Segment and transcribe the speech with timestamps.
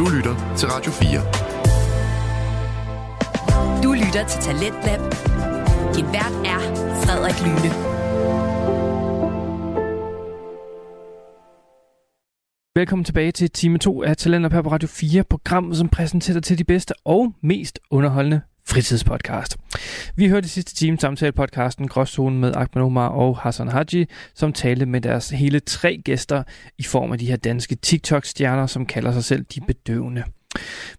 [0.00, 1.20] Du lytter til Radio 4.
[3.82, 5.00] Du lytter til Talentlab.
[5.94, 6.60] Din vært er
[7.02, 7.70] Frederik Lyne.
[12.76, 16.64] Velkommen tilbage til time 2 af Talenter på Radio 4, programmet som præsenterer til de
[16.64, 18.40] bedste og mest underholdende
[18.70, 19.56] fritidspodcast.
[20.16, 24.52] Vi hørte i sidste time samtale podcasten Gråzonen med Ahmed Omar og Hassan Haji, som
[24.52, 26.42] talte med deres hele tre gæster
[26.78, 30.24] i form af de her danske TikTok-stjerner, som kalder sig selv de bedøvende.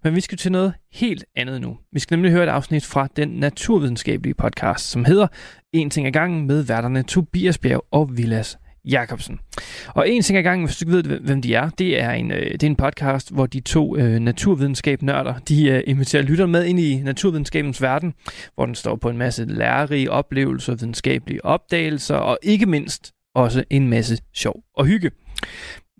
[0.03, 1.77] Men vi skal til noget helt andet nu.
[1.91, 5.27] Vi skal nemlig høre et afsnit fra den naturvidenskabelige podcast, som hedder
[5.73, 9.39] En ting ad gangen med værterne Tobias Bjerg og Vilas Jakobsen.
[9.87, 12.31] Og en ting ad gangen, hvis du ikke ved, hvem de er, det er en,
[12.31, 16.65] øh, det er en podcast, hvor de to øh, naturvidenskab-nørder, de øh, inviterer lytter med
[16.65, 18.13] ind i naturvidenskabens verden,
[18.55, 23.89] hvor den står på en masse lærerige oplevelser, videnskabelige opdagelser og ikke mindst også en
[23.89, 25.11] masse sjov og hygge.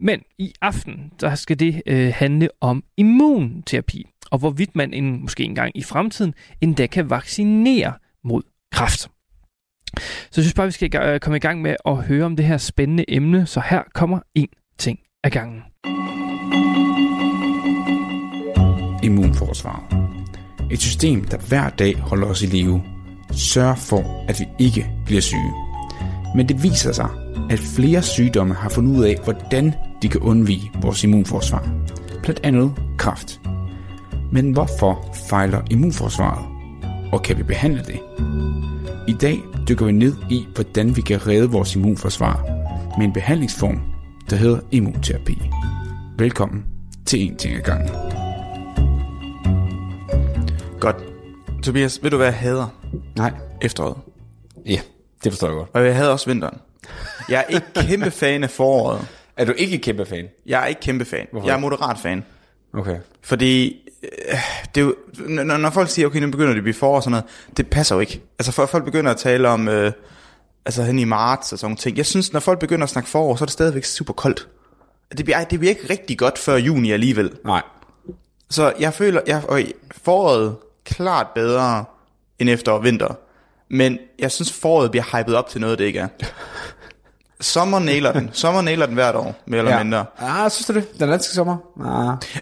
[0.01, 5.43] Men i aften, der skal det øh, handle om immunterapi, og hvorvidt man en, måske
[5.43, 8.41] engang i fremtiden endda kan vaccinere mod
[8.71, 9.09] kræft.
[9.97, 12.45] Så jeg synes bare, vi skal øh, komme i gang med at høre om det
[12.45, 14.47] her spændende emne, så her kommer en
[14.77, 15.61] ting ad gangen.
[19.03, 20.07] Immunforsvar.
[20.71, 22.83] Et system, der hver dag holder os i live,
[23.31, 25.53] sørger for, at vi ikke bliver syge.
[26.35, 27.09] Men det viser sig,
[27.49, 31.69] at flere sygdomme har fundet ud af, hvordan de kan undvige vores immunforsvar.
[32.23, 33.41] Blandt andet kræft.
[34.31, 36.60] Men hvorfor fejler immunforsvaret?
[37.11, 37.99] Og kan vi behandle det?
[39.07, 42.45] I dag dykker vi ned i, hvordan vi kan redde vores immunforsvar
[42.97, 43.81] med en behandlingsform,
[44.29, 45.37] der hedder immunterapi.
[46.17, 46.65] Velkommen
[47.05, 47.89] til En ting ad gangen.
[50.79, 50.95] Godt.
[51.63, 52.67] Tobias, ved du hvad jeg hader?
[53.17, 53.33] Nej.
[53.61, 53.97] Efteråret.
[54.65, 54.79] Ja,
[55.23, 55.69] det forstår jeg godt.
[55.73, 56.57] Og jeg hader også vinteren.
[57.29, 59.07] Jeg er ikke kæmpe fan af foråret.
[59.37, 60.25] Er du ikke kæmpe fan?
[60.45, 61.27] Jeg er ikke kæmpe fan.
[61.31, 62.23] Hvorfor Jeg er moderat fan.
[62.73, 62.97] Okay.
[63.21, 63.77] Fordi
[64.75, 64.95] det er jo,
[65.27, 67.25] når, når folk siger, okay, nu begynder det at blive forår og sådan noget,
[67.57, 68.21] det passer jo ikke.
[68.39, 69.91] Altså for, folk begynder at tale om, øh,
[70.65, 71.97] altså hen i marts og sådan nogle ting.
[71.97, 74.47] Jeg synes, når folk begynder at snakke forår, så er det stadigvæk super koldt.
[75.17, 77.31] Det bliver, det bliver ikke rigtig godt før juni alligevel.
[77.45, 77.61] Nej.
[78.49, 79.61] Så jeg føler, jeg, og
[80.03, 81.85] foråret klart bedre
[82.39, 83.15] end efter og vinter.
[83.69, 86.07] Men jeg synes, foråret bliver hypet op til noget, det ikke er.
[87.39, 88.29] Sommer nailer den.
[88.41, 89.83] Sommer nailer den hvert år, mere eller ja.
[89.83, 90.05] mindre.
[90.19, 90.99] Ah, synes du det?
[90.99, 91.57] Den danske sommer?
[91.85, 92.41] Ah.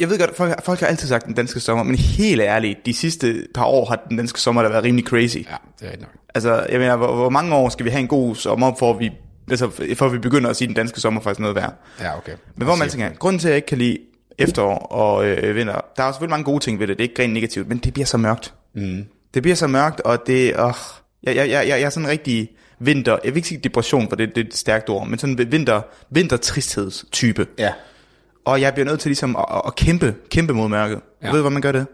[0.00, 2.94] Jeg ved godt, folk, folk har altid sagt den danske sommer, men helt ærligt, de
[2.94, 5.36] sidste par år har den danske sommer da været rimelig crazy.
[5.36, 5.48] Ja, det
[5.80, 6.10] er rigtigt nok.
[6.34, 9.10] Altså, jeg mener, hvor, hvor mange år skal vi have en god sommer, for vi,
[9.50, 11.74] altså, for vi begynder at sige, at den danske sommer er faktisk noget værd.
[12.00, 12.32] Ja, okay.
[12.56, 13.98] Men hvor man tænker, grunden til, at jeg ikke kan lide
[14.38, 17.22] efterår og øh, vinter, der er selvfølgelig mange gode ting ved det, det er ikke
[17.22, 18.54] rent negativt, men det bliver så mørkt.
[18.74, 19.04] Mm.
[19.34, 20.72] Det bliver så mørkt, og det, åh,
[21.22, 24.16] jeg, jeg, jeg, jeg er sådan en rigtig vinter, jeg vil ikke sige depression, for
[24.16, 25.80] det, det er et stærkt ord, men sådan en vinter,
[26.10, 27.46] vintertristhedstype.
[27.58, 27.72] Ja.
[28.44, 31.00] Og jeg bliver nødt til ligesom at, at, kæmpe, kæmpe mod mørket.
[31.22, 31.26] Ja.
[31.26, 31.86] Ved du, hvordan man gør det?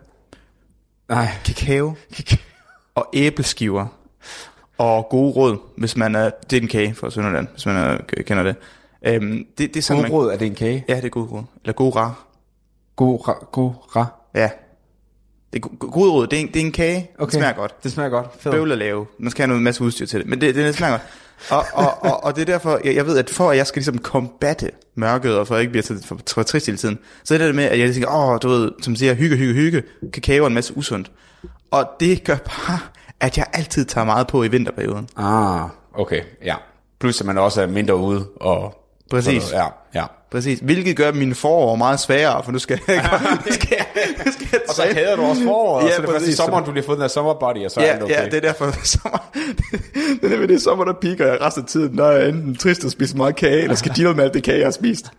[1.09, 1.29] Nej.
[1.45, 1.95] Kakao
[2.95, 3.87] og æbleskiver
[4.79, 7.99] og gode råd, hvis man er, det er en kage fra Sønderland, hvis man er,
[8.27, 8.57] kender det.
[9.07, 10.85] Øhm, det, det er sådan, man, råd, er det en kage?
[10.89, 11.43] Ja, det er gode råd.
[11.65, 12.27] Eller gode rar.
[12.97, 14.07] God, ra, god, ra.
[14.35, 14.51] Ja.
[15.53, 16.27] Det er go- gode råd.
[16.27, 17.11] Det er en, det er en kage.
[17.19, 17.25] Okay.
[17.27, 17.83] Det smager godt.
[17.85, 18.27] Det smager godt.
[18.41, 18.53] Fed.
[18.53, 19.07] Bøvl at lave.
[19.19, 20.29] Man skal have noget masse udstyr til det.
[20.29, 21.03] Men det, det, det smager godt.
[21.51, 23.81] Og, og, og, og, det er derfor, jeg, jeg ved, at for at jeg skal
[23.81, 27.35] ligesom combatte mørket, og for at jeg ikke bliver for, for trist hele tiden, så
[27.35, 29.83] er det der med, at jeg tænker, åh, du ved, som siger, hygge, hygge, hygge,
[30.13, 31.11] kakao og en masse usundt.
[31.71, 32.79] Og det gør bare,
[33.21, 35.09] at jeg altid tager meget på i vinterperioden.
[35.17, 36.23] Ah, okay.
[36.45, 36.55] Ja.
[37.01, 38.27] Plus, at man også er mindre ude.
[38.37, 38.80] Og
[39.11, 39.53] Præcis.
[39.53, 40.05] Ja, ja.
[40.33, 40.59] Præcis.
[40.63, 42.97] Hvilket gør mine forår meget sværere, for nu skal jeg,
[43.47, 43.87] nu skal jeg,
[44.27, 46.27] nu skal jeg Og så hader du også foråret, Ja, ja, så er det først
[46.27, 48.15] i sommeren, du lige har fået den her sommerbody, og så er Ja, det okay.
[48.15, 49.31] ja, det er derfor sommer.
[50.21, 52.85] det er nemlig det sommer, der piker jeg resten af tiden, jeg er enten trist
[52.85, 55.11] og spiser meget kage, eller skal deal med alt det kage, jeg har spist.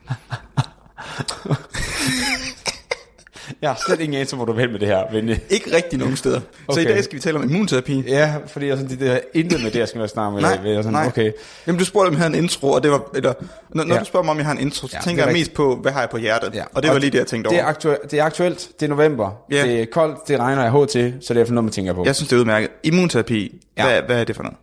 [3.61, 5.03] Jeg har slet ingen anelse, hvor du vil med det her.
[5.11, 6.39] Men, Ikke rigtig nogen steder.
[6.67, 6.81] Okay.
[6.83, 8.03] Så i dag skal vi tale om immunterapi.
[8.07, 10.41] ja, fordi jeg sådan, det der intet med det, jeg skal være snakke med.
[10.41, 10.65] Nej, dig.
[10.69, 11.07] Jeg sådan, nej.
[11.07, 11.31] Okay.
[11.67, 13.01] Jamen, du spurgte, om jeg havde en intro, og det var...
[13.15, 13.33] Eller,
[13.69, 13.99] når, når Ja.
[13.99, 15.53] du spørger mig, om jeg har en intro, så Ja, tænker det er jeg mest
[15.53, 16.55] på, hvad har jeg på hjertet?
[16.55, 16.63] Ja.
[16.73, 17.65] Og det var lige det, jeg tænkte det over.
[17.65, 19.63] er, aktuelt, det er aktuelt, det er november, Ja.
[19.63, 22.05] det er koldt, det regner jeg til, så det er for noget, man tænker på.
[22.05, 22.69] Jeg synes, det er udmærket.
[22.83, 23.83] Immunterapi, Ja.
[23.87, 24.57] hvad, hvad er det for noget?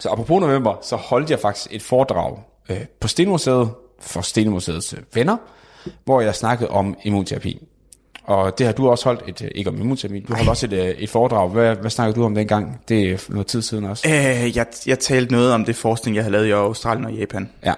[0.00, 2.38] Så apropos november, så holdt jeg faktisk et foredrag
[2.70, 3.70] øh, på Stenmuseet
[4.00, 5.36] for Stenmuseets venner,
[6.04, 7.62] hvor jeg snakkede om immunterapi.
[8.30, 10.72] Og det har du også holdt, et, øh, ikke om immunterapi, du holdt også et,
[10.72, 11.48] øh, et foredrag.
[11.48, 12.80] Hvad, hvad snakkede du om dengang?
[12.88, 14.08] Det er noget tid siden også.
[14.08, 17.48] Øh, jeg, jeg talte noget om det forskning, jeg har lavet i Australien og Japan.
[17.64, 17.72] Ja.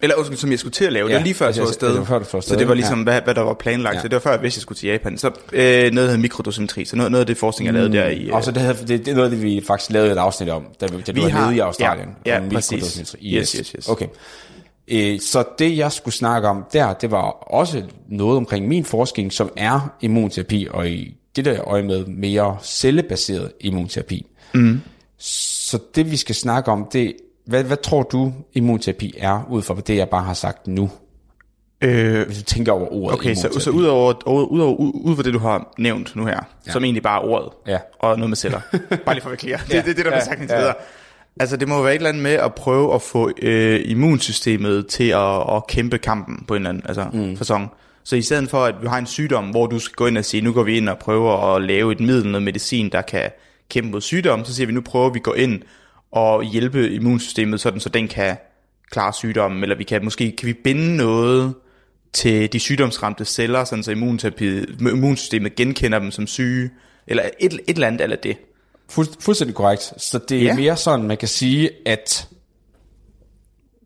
[0.00, 1.06] Eller undskyld, som jeg skulle til at lave.
[1.06, 1.88] Ja, det var lige før jeg altså, tog jeg- afsted.
[1.88, 3.02] det var før, Så det var ligesom, ja.
[3.04, 3.94] hvad, hvad der var planlagt.
[3.96, 4.00] Ja.
[4.00, 5.18] Så det var før, jeg vidste, jeg skulle til Japan.
[5.18, 6.84] Så øh, noget, der hedder mikrodosimetri.
[6.84, 8.22] Så noget, noget af det forskning, jeg lavede der i...
[8.26, 10.48] Øh, Og så det, havde, det, det er noget det, vi faktisk lavede et afsnit
[10.48, 12.08] om, da, vi- da du Vi var har- nede i Australien.
[12.26, 12.70] ja, ja, præcis.
[12.72, 13.18] mikrodosimetri.
[13.36, 13.88] Yes, yes, yes.
[13.88, 14.06] Okay.
[14.88, 19.32] Øh, så det, jeg skulle snakke om der, det var også noget omkring min forskning,
[19.32, 24.26] som er immunterapi, og i det der øje med mere cellebaseret immunterapi.
[24.54, 24.80] Mm.
[25.18, 27.12] Så det, vi skal snakke om, det
[27.46, 30.90] hvad, hvad tror du, immunterapi er, ud fra det, jeg bare har sagt nu?
[31.80, 35.16] Øh, Hvis du tænker over ordet okay, så, så ud over, over, ud over ud
[35.16, 36.72] for det, du har nævnt nu her, ja.
[36.72, 37.78] som egentlig bare er ordet, Ja.
[37.98, 38.60] og noget med celler.
[39.06, 39.58] bare lige for at være clear.
[39.66, 39.78] Det, Ja.
[39.78, 40.16] det, det, det der Ja.
[40.16, 40.60] bliver sagt indtil Ja.
[40.60, 40.74] videre.
[41.40, 45.08] Altså, det må være et eller andet med at prøve at få øh, immunsystemet til
[45.08, 47.36] at, at kæmpe kampen på en eller anden altså, mm.
[47.36, 47.70] fasong.
[48.04, 50.24] Så i stedet for, at vi har en sygdom, hvor du skal gå ind og
[50.24, 53.30] sige, nu går vi ind og prøver at lave et middel, noget medicin, der kan
[53.70, 55.62] kæmpe mod sygdom, så siger vi, nu prøver vi at gå ind
[56.12, 58.36] og hjælpe immunsystemet, sådan, så den kan
[58.90, 61.54] klare sygdommen, eller vi kan måske kan vi binde noget
[62.12, 66.70] til de sygdomsramte celler, sådan så immunsystemet genkender dem som syge,
[67.06, 68.36] eller et, et eller andet eller det.
[68.88, 69.92] Fuld, fuldstændig korrekt.
[69.96, 70.54] Så det er Ja.
[70.56, 72.28] mere sådan, man kan sige, at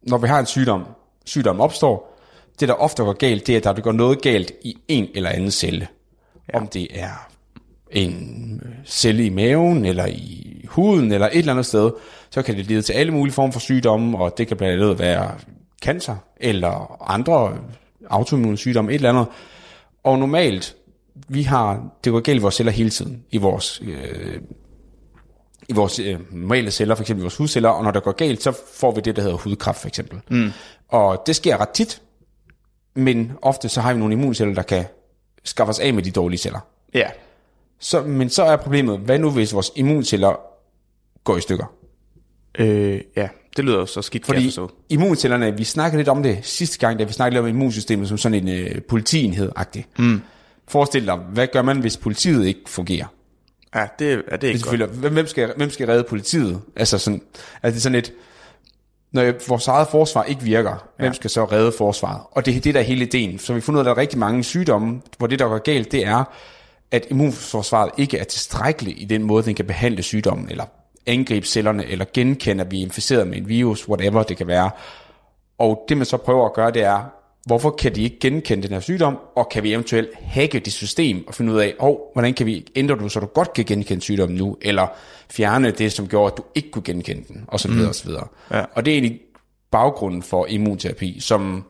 [0.02, 0.84] når vi har en sygdom,
[1.26, 2.18] sygdom opstår,
[2.60, 5.30] det der ofte går galt, det er, at der går noget galt i en eller
[5.30, 5.88] anden celle.
[6.52, 6.58] Ja.
[6.58, 7.28] Om det er
[7.90, 11.90] en celle i maven, eller i huden, eller et eller andet sted,
[12.30, 14.98] så kan det lede til alle mulige former for sygdomme, og det kan blandt andet
[14.98, 15.30] være
[15.82, 17.58] cancer, eller andre
[18.10, 19.26] autoimmune sygdomme, et eller andet.
[20.04, 20.76] Og normalt,
[21.28, 24.40] vi har, det går galt i vores celler hele tiden, i vores øh,
[25.70, 28.52] i vores øh, normale celler, for eksempel vores hudceller, og når der går galt, så
[28.74, 30.20] får vi det, der hedder hudkræft for eksempel.
[30.30, 30.52] Mm.
[30.88, 32.02] Og det sker ret tit,
[32.94, 34.84] men ofte så har vi nogle immunceller, der kan
[35.44, 36.60] skaffe os af med de dårlige celler.
[36.94, 37.08] Ja.
[37.78, 40.40] Så, men så er problemet, hvad nu hvis vores immunceller
[41.24, 41.72] går i stykker?
[42.58, 44.70] Øh, ja, det lyder jo så skidt, Fordi forstå.
[44.88, 48.18] immuncellerne, vi snakkede lidt om det sidste gang, da vi snakkede lidt om immunsystemet som
[48.18, 49.86] sådan en øh, politienhed-agtig.
[49.98, 50.20] Mm.
[50.68, 53.06] Forestil dig, hvad gør man, hvis politiet ikke fungerer?
[53.74, 54.60] Ja, det, ja, det er Det ikke godt.
[54.60, 56.60] selvfølgelig, hvem, hvem, skal, hvem skal redde politiet?
[56.76, 57.22] Altså sådan,
[57.62, 58.12] altså det er sådan et,
[59.12, 61.02] når vores eget forsvar ikke virker, ja.
[61.04, 62.20] hvem skal så redde forsvaret?
[62.30, 63.38] Og det er det, der er hele ideen.
[63.38, 65.48] Så vi har fundet ud af, at der er rigtig mange sygdomme, hvor det, der
[65.48, 66.24] går galt, det er,
[66.90, 70.64] at immunforsvaret ikke er tilstrækkeligt i den måde, den kan behandle sygdommen, eller
[71.06, 74.70] angribe cellerne, eller genkende, at vi er inficeret med en virus, whatever det kan være.
[75.58, 77.12] Og det, man så prøver at gøre, det er,
[77.46, 81.24] hvorfor kan de ikke genkende den her sygdom, og kan vi eventuelt hacke det system
[81.26, 84.02] og finde ud af, oh, hvordan kan vi ændre det, så du godt kan genkende
[84.02, 84.86] sygdommen nu, eller
[85.30, 88.04] fjerne det, som gjorde, at du ikke kunne genkende den, og så videre, og så
[88.04, 88.26] videre.
[88.50, 88.64] Ja.
[88.74, 89.20] Og det er egentlig
[89.70, 91.64] baggrunden for immunterapi, som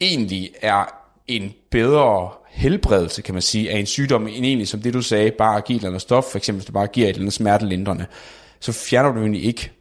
[0.00, 0.84] egentlig er
[1.26, 5.30] en bedre helbredelse, kan man sige, af en sygdom, end egentlig, som det du sagde,
[5.30, 7.22] bare at give et eller andet stof, for eksempel hvis du bare giver et eller
[7.22, 8.06] andet smertelindrende,
[8.60, 9.72] så fjerner du egentlig ikke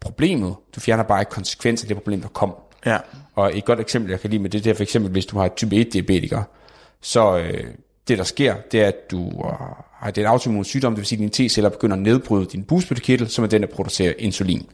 [0.00, 2.54] problemet, du fjerner bare ikke konsekvenser af det problem, der kom.
[2.86, 2.98] Ja.
[3.38, 5.38] Og et godt eksempel, jeg kan lide med det, det er for eksempel, hvis du
[5.38, 6.42] har type 1-diabetiker,
[7.00, 7.64] så øh,
[8.08, 9.52] det, der sker, det er, at du øh,
[9.92, 12.46] har det er en autoimmun sygdom, det vil sige, at dine T-celler begynder at nedbryde
[12.46, 14.66] din bugspyttekirtel, som er den, der producerer insulin.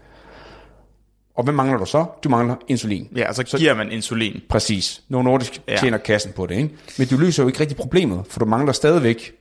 [1.36, 2.04] Og hvad mangler du så?
[2.24, 3.08] Du mangler insulin.
[3.16, 4.40] Ja, og så, giver man insulin.
[4.48, 5.02] Præcis.
[5.08, 5.72] Novo Nordisk Ja.
[5.72, 5.78] ja.
[5.78, 6.70] tjener kassen på det, ikke?
[6.98, 9.32] Men du løser jo ikke rigtig problemet, for du mangler stadigvæk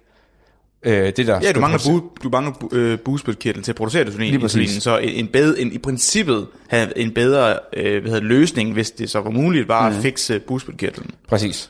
[0.84, 1.40] øh, det, der...
[1.44, 4.82] Ja, du mangler, bu, du mangler bu, øh, bugspytkirtlen til at producere insulin, insulinen.
[4.82, 9.10] Så en, bedre, en, i princippet have en bedre øh, hvad hedder, løsning, hvis det
[9.10, 9.96] så var muligt, var mm.
[9.96, 11.12] at fikse bugspytkirtlen.
[11.28, 11.70] Præcis.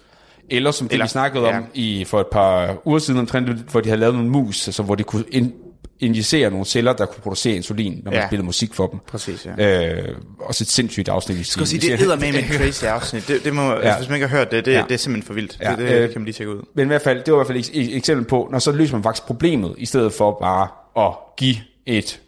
[0.50, 1.58] Eller som det, Eller- vi snakkede ja.
[1.58, 4.84] om i, for et par uger siden omtrent, hvor de havde lavet nogle mus, altså,
[4.84, 5.54] hvor de kunne in,
[6.06, 8.28] injicere nogle celler, der kunne producere insulin, når man Ja.
[8.28, 9.00] spillede musik for dem.
[9.08, 9.94] Præcis, ja.
[9.94, 11.38] Øh, også et sindssygt afsnit.
[11.38, 13.28] Jeg skal sige, det er med en crazy afsnit.
[13.28, 13.80] Det, det må, ja.
[13.80, 14.84] altså, hvis man ikke har hørt det, det, ja.
[14.88, 15.58] Det er simpelthen for vildt.
[15.62, 15.76] Ja, Ja.
[15.76, 16.62] Det, det øh, kan man lige tjekke ud.
[16.76, 18.72] Men i hvert fald, det var i hvert fald et, et eksempel på, når så
[18.72, 20.68] løser man faktisk problemet, i stedet for bare
[21.08, 21.56] at give
[21.86, 22.20] et,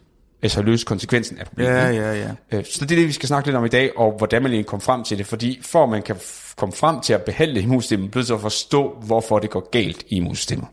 [0.44, 1.72] altså løse konsekvensen af problemet.
[1.72, 2.58] Ja, ja, ja.
[2.58, 4.52] Øh, Så det er det, vi skal snakke lidt om i dag, og hvordan man
[4.52, 5.26] egentlig kom frem til det.
[5.26, 6.16] Fordi for man kan
[6.58, 10.04] komme frem til at behandle immunsystemet, bliver det så at forstå, hvorfor det går galt
[10.10, 10.66] i immunsystemet.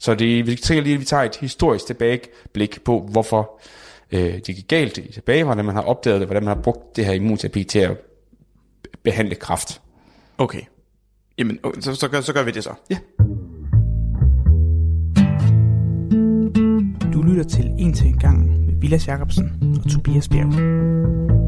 [0.00, 3.60] Så det, vi tænker lige, at vi tager et historisk tilbageblik på, hvorfor
[4.12, 6.96] øh, det gik galt i tilbage, hvordan man har opdaget det, hvordan man har brugt
[6.96, 7.96] det her immunterapi til at
[9.02, 9.80] behandle kræft.
[10.38, 10.62] Okay.
[11.38, 12.74] Jamen, okay, så, så, gør, så gør vi det så.
[12.90, 12.98] Ja.
[17.12, 21.39] Du lytter til En til en gang med Vilas Jacobsen og Tobias Bjerg.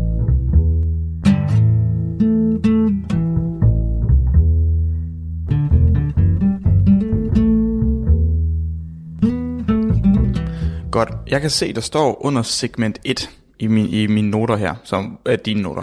[10.93, 11.09] Godt.
[11.27, 15.19] Jeg kan se, der står under segment 1 i, min, i mine noter her, som
[15.27, 15.83] er dine noter.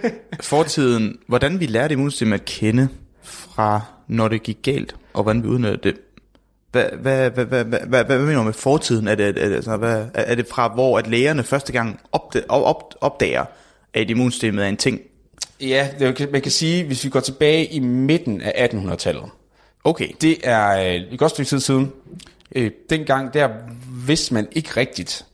[0.40, 2.88] Fortiden, hvordan vi lærte immunsystemet at kende
[3.22, 5.96] fra, når det gik galt, og hvordan vi udnyttede det.
[6.72, 9.08] Hvad, hvad, hvad, hvad, hvad, hvad, hvad mener du med fortiden?
[9.08, 12.44] Er det, er, det, altså, hvad, er det fra, hvor at lægerne første gang opd-
[12.48, 13.44] op, op, opdager,
[13.94, 15.00] at immunsystemet er en ting?
[15.60, 19.24] Ja, det, man kan sige, hvis vi går tilbage i midten af 1800-tallet,
[19.84, 20.08] Okay.
[20.20, 21.92] det er øh, et godt stykke tid siden.
[22.56, 23.48] Øh, dengang, der
[24.06, 25.24] vidste man ikke rigtigt,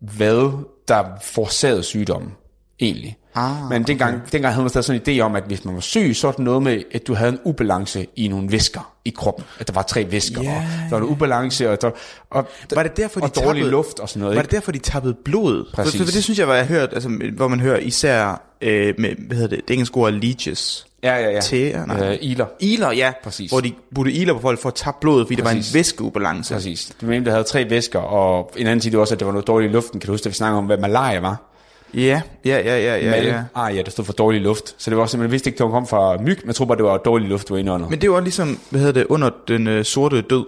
[0.00, 2.32] hvad der forårsagede sygdommen,
[2.80, 3.16] egentlig.
[3.36, 4.26] Ah, Men dengang, okay.
[4.32, 6.32] dengang havde man stadig sådan en idé om, at hvis man var syg, så var
[6.32, 9.44] det noget med, at du havde en ubalance i nogle væsker i kroppen.
[9.58, 11.90] At der var tre væsker, Ja, og der var en ubalance, og, der,
[12.30, 14.36] og, Var det derfor, de og dårlig tappede- luft og sådan noget.
[14.36, 14.50] Var ikke?
[14.50, 15.70] det derfor, de tappede blod?
[15.74, 16.00] Præcis.
[16.00, 19.14] for, for det synes jeg, var jeg hørt, altså, hvor man hører især, øh, med,
[19.26, 20.86] hvad hedder det, det engelske ord leeches.
[21.04, 21.40] Ja, ja, ja.
[21.40, 22.10] Tæer, nej.
[22.12, 22.46] Øh, iler.
[22.60, 23.12] Iler, ja.
[23.24, 23.50] Præcis.
[23.50, 25.44] Hvor de putte iler på folk for at tabe blodet, fordi Præcis.
[25.44, 26.54] der var en væskeubalance.
[26.54, 26.92] Præcis.
[27.00, 29.32] Det var en, der havde tre væsker, og en anden tid også, at det var
[29.32, 30.00] noget dårligt i luften.
[30.00, 31.50] Kan du huske, at vi snakkede om, hvad malaria var?
[31.94, 33.24] Ja, ja, ja, ja, ja, Mal.
[33.26, 33.42] ja.
[33.54, 34.74] Ah ja, der stod for dårlig luft.
[34.78, 36.96] Så det var man vidste ikke, det kom fra myg, men troede bare, det var
[36.96, 37.88] dårlig luft, du var inde under.
[37.88, 40.44] Men det var ligesom, hvad hedder det, under den øh, sorte død,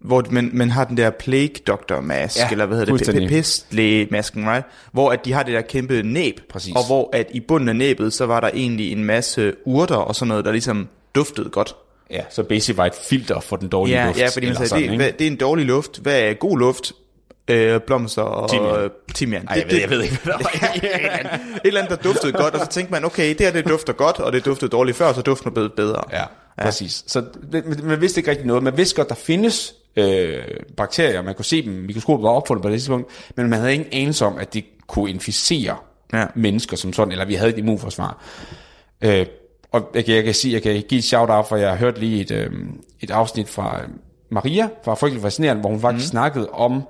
[0.00, 3.28] hvor man, man har den der plague doctor mask, Ja, eller hvad hedder det, fuldstændig.
[3.28, 4.64] p- pestlæge-masken, right?
[4.92, 6.74] Hvor at de har det der kæmpe næb, Præcis.
[6.76, 10.14] og hvor at i bunden af næbet, så var der egentlig en masse urter og
[10.14, 11.74] sådan noget, der ligesom duftede godt.
[12.10, 14.18] Ja, så basic var et filter for den dårlige Ja, luft.
[14.18, 15.98] ja fordi man sagde, sådan, det, hvad, det er en dårlig luft.
[15.98, 16.92] Hvad er god luft?
[17.50, 18.80] Øh, blomster og Timian.
[18.80, 19.46] øh, timian.
[19.48, 20.72] Ej, jeg ved, jeg ved ikke, hvad der var.
[20.74, 23.40] et, eller andet, et eller andet, der duftede godt, og så tænkte man, okay, det
[23.40, 26.02] her det dufter godt, og det duftede dårligt før, så duften er blevet bedre.
[26.12, 26.24] Ja, ja.
[26.64, 27.04] præcis.
[27.06, 27.20] Så
[27.52, 28.62] det- man, man vidste ikke rigtig noget.
[28.62, 30.42] Man vidste godt, der findes øh,
[30.76, 33.88] bakterier, man kunne se dem, mikroskopet var opfundet på det tidspunkt, men man havde ingen
[33.92, 35.76] anelse om, at de kunne inficere
[36.12, 36.26] Ja.
[36.34, 38.22] mennesker som sådan, eller vi havde et immunforsvar.
[39.00, 39.26] Øh,
[39.72, 41.98] og jeg kan, jeg kan sige, jeg kan give et shout-out, for jeg har hørt
[41.98, 42.50] lige et, øh,
[43.00, 43.88] et afsnit fra øh,
[44.30, 46.10] Maria, fra Frygtelig Fascinerende, hvor hun faktisk mm.
[46.10, 46.82] snakkede om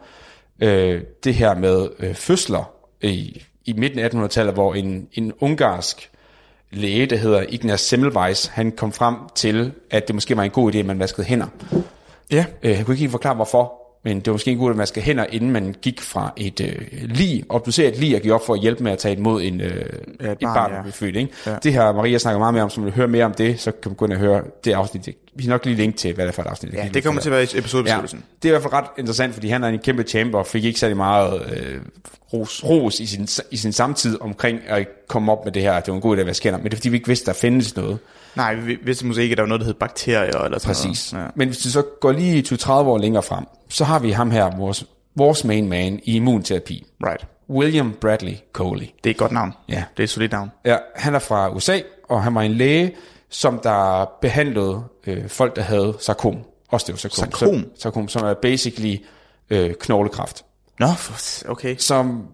[0.63, 2.71] øh, det her med øh, fødsler
[3.03, 6.11] i, i midten af 1800-tallet, hvor en, en ungarsk
[6.71, 10.75] læge, der hedder Ignaz Semmelweis, han kom frem til, at det måske var en god
[10.75, 11.47] idé, at man vaskede hænder.
[12.33, 12.45] Ja.
[12.63, 13.73] Øh, han kunne ikke helt forklare, hvorfor,
[14.05, 16.33] men det var måske en god idé, at man skal hænder, inden man gik fra
[16.37, 19.17] et øh, lig, obducere et lig og gik op for at hjælpe med at tage
[19.17, 19.71] imod en, øh,
[20.21, 20.91] Ja, et et barn, barn, ja.
[20.91, 21.17] født.
[21.17, 21.33] Ikke?
[21.47, 21.57] Ja.
[21.63, 23.71] Det her Maria snakker meget mere om, så vil du høre mere om det, så
[23.73, 25.07] kan man gå ind og høre det afsnit.
[25.35, 26.75] Vi skal nok lige linke til, hvad det er for et afsnit.
[26.75, 28.19] Ja, det kommer til at være i episodebeskrivelsen.
[28.19, 30.47] Ja, det er i hvert fald ret interessant, fordi han er en kæmpe champ og
[30.47, 31.81] fik ikke særlig meget øh,
[32.33, 35.87] ros, ros i, sin, i sin samtid omkring at komme op med det her, at
[35.87, 36.59] det var en god idé at hænder.
[36.59, 37.99] Men det er fordi, vi ikke vidste, der findes noget.
[38.37, 41.13] Nej, vi vidste måske ikke, at der var noget, der hed bakterier eller sådan Præcis.
[41.13, 41.25] noget.
[41.27, 41.31] Ja.
[41.35, 44.57] Men hvis du så går lige 20-30 år længere frem, så har vi ham her,
[44.57, 44.85] vores,
[45.17, 46.87] vores main man i immunterapi.
[47.07, 47.27] Right.
[47.51, 48.87] William Bradley Coley.
[49.05, 49.53] Det er et godt navn.
[49.69, 49.85] Ja.
[49.97, 50.51] Det er et solidt navn.
[50.65, 52.93] Ja, han er fra USA, og han var en læge,
[53.31, 56.37] som der behandlede øh, folk, der havde sarkom.
[56.69, 57.17] Osteosarkom.
[57.33, 57.65] Sarkom?
[57.79, 58.97] Sarkom, som er basically
[59.51, 60.45] øh, knoglekræft.
[60.79, 61.77] Nå, for- okay.
[61.79, 62.27] Som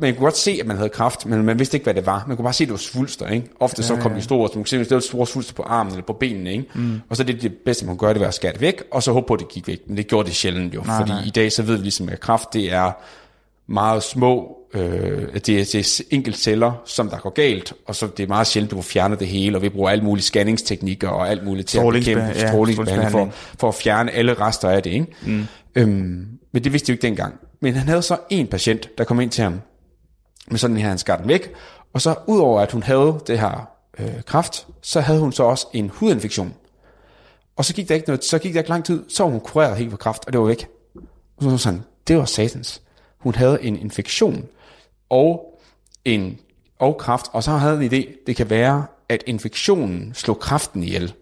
[0.00, 2.24] man kunne godt se, at man havde kræft, men man vidste ikke, hvad det var.
[2.28, 3.48] Man kunne bare se, at det var svulster, ikke?
[3.60, 5.62] Ofte så kom de store, så man kunne se, at det var store svulster på
[5.62, 6.64] armen eller på benene, ikke?
[6.74, 7.00] Mm.
[7.08, 9.02] Og så det, det bedste, man kunne gøre, det var at skære det væk, og
[9.02, 9.80] så håbe på, at det gik væk.
[9.86, 11.22] Men det gjorde det sjældent jo, Nej, fordi nej.
[11.26, 12.92] i dag så ved vi ligesom, at kræft, det er
[13.66, 14.82] meget små, øh,
[15.34, 18.46] det, er, det er enkelt celler, som der går galt, og så det er meget
[18.46, 21.68] sjældent, du får fjernet det hele, og vi bruger alle mulige scanningsteknikker og alt muligt
[21.68, 23.28] til at bekæmpe ja, strålingsbehandling for,
[23.58, 25.06] for at fjerne alle rester af det, ikke?
[25.26, 25.46] Mm.
[25.74, 27.34] Øhm, men det vidste de jo ikke dengang.
[27.60, 29.60] Men han havde så en patient, der kom ind til ham,
[30.50, 31.52] med sådan her, han skar den væk,
[31.92, 35.66] og så udover at hun havde det her øh, kræft, så havde hun så også
[35.72, 36.54] en hudinfektion.
[37.56, 39.40] Og så gik der ikke, noget, så gik der ikke lang tid, så var hun
[39.40, 40.68] kureret helt for kræft, og det var væk.
[41.36, 42.82] Og så var sådan, det var satans.
[43.18, 44.44] Hun havde en infektion
[45.10, 45.60] og
[46.04, 46.38] en
[46.78, 51.12] og kræft, og så havde en idé, det kan være, at infektionen slog kræften ihjel.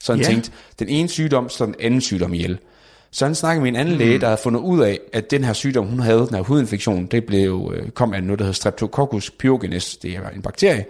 [0.00, 0.26] Så han Ja.
[0.26, 2.58] tænkte, den ene sygdom slår den anden sygdom ihjel.
[3.10, 3.98] Så han snakkede med en anden mm.
[3.98, 7.06] læge, der havde fundet ud af, at den her sygdom, hun havde, den her hudinfektion,
[7.06, 10.84] det blev, øh, kom af noget, der hedder Streptococcus pyogenes, det er en bakterie.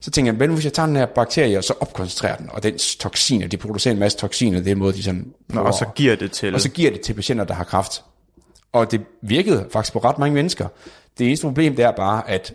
[0.00, 2.62] Så tænkte jeg, nu hvis jeg tager den her bakterie, og så opkoncentrerer den, og
[2.62, 5.32] dens toksiner, de producerer en masse toksiner, det er måde, de sådan...
[5.48, 6.54] Nå, og så giver det til...
[6.54, 8.04] og så giver det til patienter, der har kræft.
[8.72, 10.68] Og det virkede faktisk på ret mange mennesker.
[11.18, 12.54] Det eneste problem, det er bare, at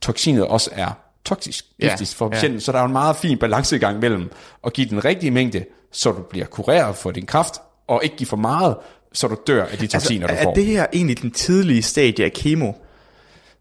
[0.00, 0.90] toksinet også er
[1.24, 2.30] toksisk, Ja, giftigt for ja.
[2.30, 4.30] patienten, så der er en meget fin balancegang mellem
[4.66, 7.54] at give den rigtige mængde, så du bliver kureret for din kræft,
[7.86, 8.76] og ikke give for meget,
[9.12, 10.50] så du dør af de toksiner, altså, du får.
[10.50, 12.72] er det her egentlig den tidlige stadie af kemo?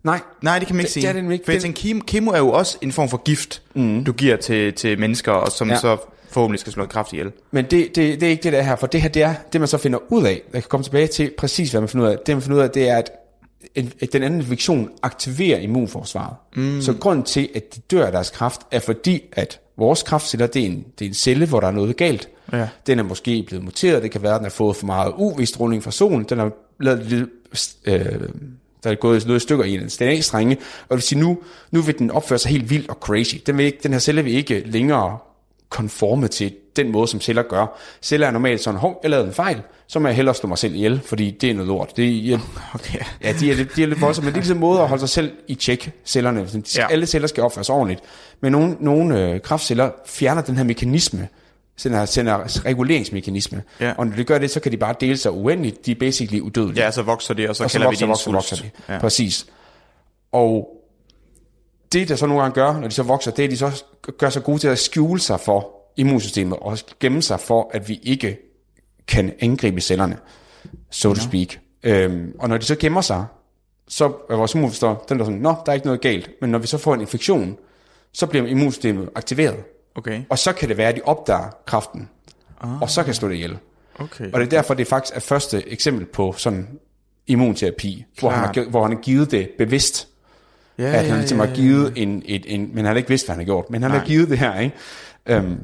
[0.04, 1.02] Nej, Nej, det kan man ikke Det- sige.
[1.14, 1.46] det er det ikke.
[1.46, 4.04] For jeg Den- tænker, kemo, kemo er jo også en form for gift, mm.
[4.04, 5.76] du giver til, til mennesker, og som ja.
[5.80, 5.98] Så
[6.32, 7.32] forhåbentlig skal slå kræft ihjel.
[7.52, 9.34] Men det, det, det er ikke det, der er her, for det her, det er
[9.54, 10.42] det, man så finder ud af.
[10.54, 12.18] Jeg kan komme tilbage til præcis, hvad man finder ud af.
[12.26, 13.12] Det, man finder ud af, det er, at,
[13.76, 16.36] en, at den anden infektion aktiverer immunforsvaret.
[16.56, 16.82] Mm.
[16.82, 20.62] Så grunden til, at de dør af deres kræft, er fordi, at vores kræftceller, det
[20.62, 22.30] er en, det er en celle, hvor der er noget galt.
[22.52, 22.68] Ja.
[22.88, 25.84] Den er måske blevet muteret, det kan være, at den har fået for meget UV-stråling
[25.84, 27.30] fra solen, den har lavet lidt,
[27.86, 28.06] øh,
[28.84, 30.58] der er gået noget i stykker i en DNA-strenge,
[30.90, 31.38] og vil sige, nu,
[31.72, 33.36] nu vil den opføre sig helt vildt og crazy.
[33.46, 35.18] Den, vil ikke, den her celle vil ikke længere
[35.70, 37.80] konforme til den måde, som celler gør.
[38.02, 40.58] Celler er normalt sådan, hov, jeg lavede en fejl, så må jeg hellere slå mig
[40.58, 41.98] selv ihjel, fordi det er noget lort.
[41.98, 42.40] Det er,
[42.74, 43.00] Okay.
[43.24, 44.88] ja, de er, lidt, de er lidt voldsomme, men det er ligesom en måde at
[44.88, 46.46] holde sig selv i tjek, cellerne.
[46.46, 46.88] De Ja.
[46.92, 48.02] Alle celler skal opføre sig ordentligt.
[48.42, 51.28] Men nogle, nogle øh, kraftceller fjerner den her mekanisme,
[51.84, 53.64] den her reguleringsmekanisme.
[53.80, 53.94] Ja.
[53.98, 55.86] Og når de gør det, så kan de bare dele sig uendeligt.
[55.86, 58.06] De er basically udødelige Ja, så vokser det, og så, og så kalder vokser, vi
[58.06, 58.94] det vokser, vokser de.
[58.94, 59.00] Ja.
[59.00, 59.46] Præcis.
[60.32, 60.68] Og
[61.94, 63.84] det, der så nogle gange gør, når de så vokser, det er, at de så
[64.18, 68.00] gør sig gode til at skjule sig for immunsystemet, og gemme sig for, at vi
[68.04, 68.38] ikke
[69.08, 70.18] kan angribe cellerne,
[70.90, 71.60] so to speak.
[71.84, 73.26] Øhm, og når de så gemmer sig,
[73.88, 76.30] så er vores immunforsvar, den der sådan, nå, der er ikke noget galt.
[76.42, 77.58] Men når vi så får en infektion,
[78.14, 79.56] så bliver immunsystemet aktiveret.
[79.96, 80.22] Okay.
[80.30, 82.10] Og så kan det være, at de opdager kraften,
[82.62, 82.82] ah.
[82.82, 83.58] og så kan slå det ihjel.
[84.00, 84.32] Okay.
[84.32, 86.68] Og det er derfor, det faktisk er første eksempel på sådan
[87.28, 90.08] immunterapi, hvor han, har, hvor han har givet det bevidst.
[90.78, 93.36] ja, at han ligesom har givet en, et, en, men han har ikke vidst, hvad
[93.36, 94.00] han har gjort, men han Nej.
[94.00, 94.76] har givet det her, ikke?
[95.26, 95.58] Øhm,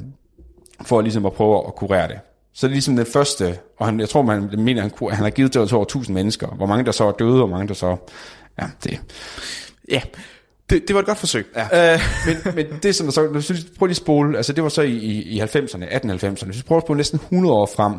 [0.81, 2.19] for ligesom at prøve at kurere det.
[2.53, 5.23] Så det er ligesom den første, og han, jeg tror, man mener, han, kunne- han
[5.23, 6.47] har givet det til over 1000 mennesker.
[6.47, 7.97] Hvor mange der så er døde, og hvor mange der så...
[8.61, 9.01] Ja, det.
[9.89, 10.01] Ja,
[10.69, 11.47] det, det var et godt forsøg.
[11.55, 11.93] Ja.
[11.93, 13.27] Øh, Men, men det som der så...
[13.27, 16.45] Hvis vi prøver lige at spole, altså det var så i, i, i 90'erne, 1890'erne.
[16.45, 17.93] Hvis vi prøver at spole næsten 100 år frem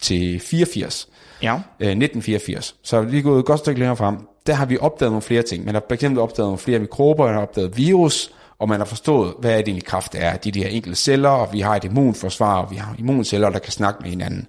[0.00, 1.08] til 84,
[1.42, 1.54] ja.
[1.54, 4.16] øh, 1984, så er vi lige gået et godt stykke længere frem.
[4.46, 5.64] Der har vi opdaget nogle flere ting.
[5.64, 9.34] Man har eksempel opdaget nogle flere mikrober, man har opdaget virus, og man har forstået,
[9.40, 10.36] hvad det egentlig kraft er.
[10.36, 13.58] De, de her enkelte celler, og vi har et immunforsvar, og vi har immunceller, der
[13.58, 14.46] kan snakke med hinanden.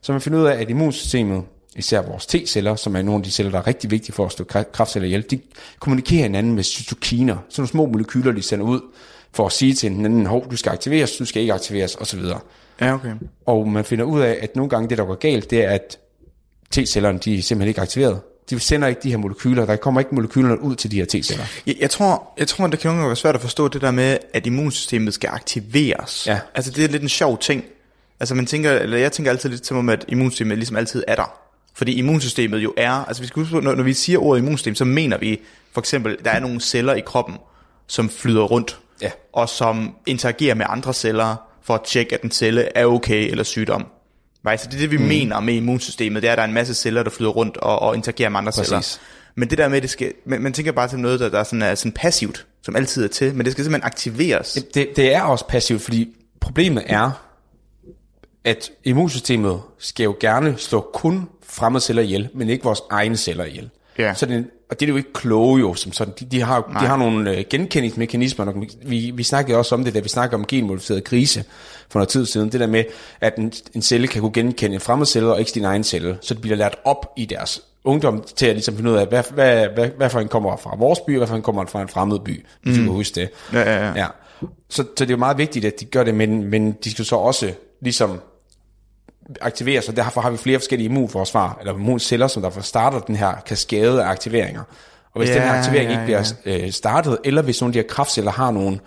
[0.00, 1.42] Så man finder ud af, at immunsystemet,
[1.76, 4.32] især vores T-celler, som er nogle af de celler, der er rigtig vigtige for at
[4.32, 5.40] slå kræ- kræftceller ihjel, de
[5.80, 8.80] kommunikerer hinanden med cytokiner, sådan nogle små molekyler, de sender ud,
[9.32, 12.20] for at sige til hinanden, hov, du skal aktiveres, du skal ikke aktiveres, osv.
[12.80, 13.12] Ja, okay.
[13.46, 15.98] Og man finder ud af, at nogle gange det, der går galt, det er, at
[16.70, 18.20] T-cellerne, de er simpelthen ikke aktiveret.
[18.50, 21.44] De sender ikke de her molekyler, der kommer ikke molekylerne ud til de her T-celler.
[21.66, 23.90] Jeg, jeg, tror, jeg tror, det kan nogle gange være svært at forstå det der
[23.90, 26.26] med, at immunsystemet skal aktiveres.
[26.26, 26.40] Ja.
[26.54, 27.64] Altså, det er lidt en sjov ting.
[28.20, 31.14] Altså, man tænker, eller jeg tænker altid lidt som om, at immunsystemet ligesom altid er
[31.14, 31.45] der.
[31.76, 34.84] Fordi immunsystemet jo er, altså vi skal huske når, når vi siger ordet immunsystem, så
[34.84, 35.40] mener vi
[35.72, 37.34] for eksempel, der er nogle celler i kroppen,
[37.86, 39.10] som flyder rundt, Ja.
[39.32, 43.44] og som interagerer med andre celler, for at tjekke, at den celle er okay eller
[43.44, 43.86] sygdom.
[44.46, 44.60] Right?
[44.60, 45.04] Så det er det, vi mm.
[45.04, 47.78] mener med immunsystemet, det er, at der er en masse celler, der flyder rundt og,
[47.82, 48.66] og interagerer med andre Præcis.
[48.66, 48.98] celler.
[49.34, 51.44] Men det der med, det skal, man, man tænker bare til noget, der, der er,
[51.44, 54.58] sådan, er sådan passivt, som altid er til, men det skal simpelthen aktiveres.
[54.74, 56.08] Det, det er også passivt, fordi
[56.40, 57.10] problemet er,
[58.44, 63.44] at immunsystemet skal jo gerne slå kun fremmede celler ihjel, men ikke vores egne celler
[63.44, 63.70] ihjel.
[63.98, 64.14] Ja.
[64.14, 66.14] Så det, og det er jo ikke kloge jo, som sådan.
[66.20, 68.46] De, de har, de har nogle øh, genkendingsmekanismer.
[68.46, 71.44] og Vi, vi snakkede også om det, da vi snakkede om genmodificeret grise
[71.90, 72.52] for noget tid siden.
[72.52, 72.84] Det der med,
[73.20, 76.18] at en, en celle kan kunne genkende en fremmed celle og ikke sin egen celle.
[76.20, 79.22] Så det bliver lært op i deres ungdom til at ligesom finde ud af, hvad,
[79.34, 81.82] hvad, hvad, hvad for en kommer fra vores by, og hvad for en kommer fra
[81.82, 82.82] en fremmed by, hvis mm.
[82.82, 83.28] du kan huske det.
[83.52, 83.92] Ja, ja, ja.
[83.96, 84.06] ja.
[84.68, 87.04] Så, så det er jo meget vigtigt, at de gør det, men, men de skal
[87.04, 88.20] så også ligesom
[89.40, 93.34] aktiveres, og derfor har vi flere forskellige immunforsvar, eller immunceller, som der starter den her
[93.46, 94.62] kaskade af aktiveringer.
[95.14, 96.32] Og hvis Ja, den her aktivering ja, ikke bliver
[96.64, 98.78] øh, startet, eller hvis nogle af de her kraftceller har nogle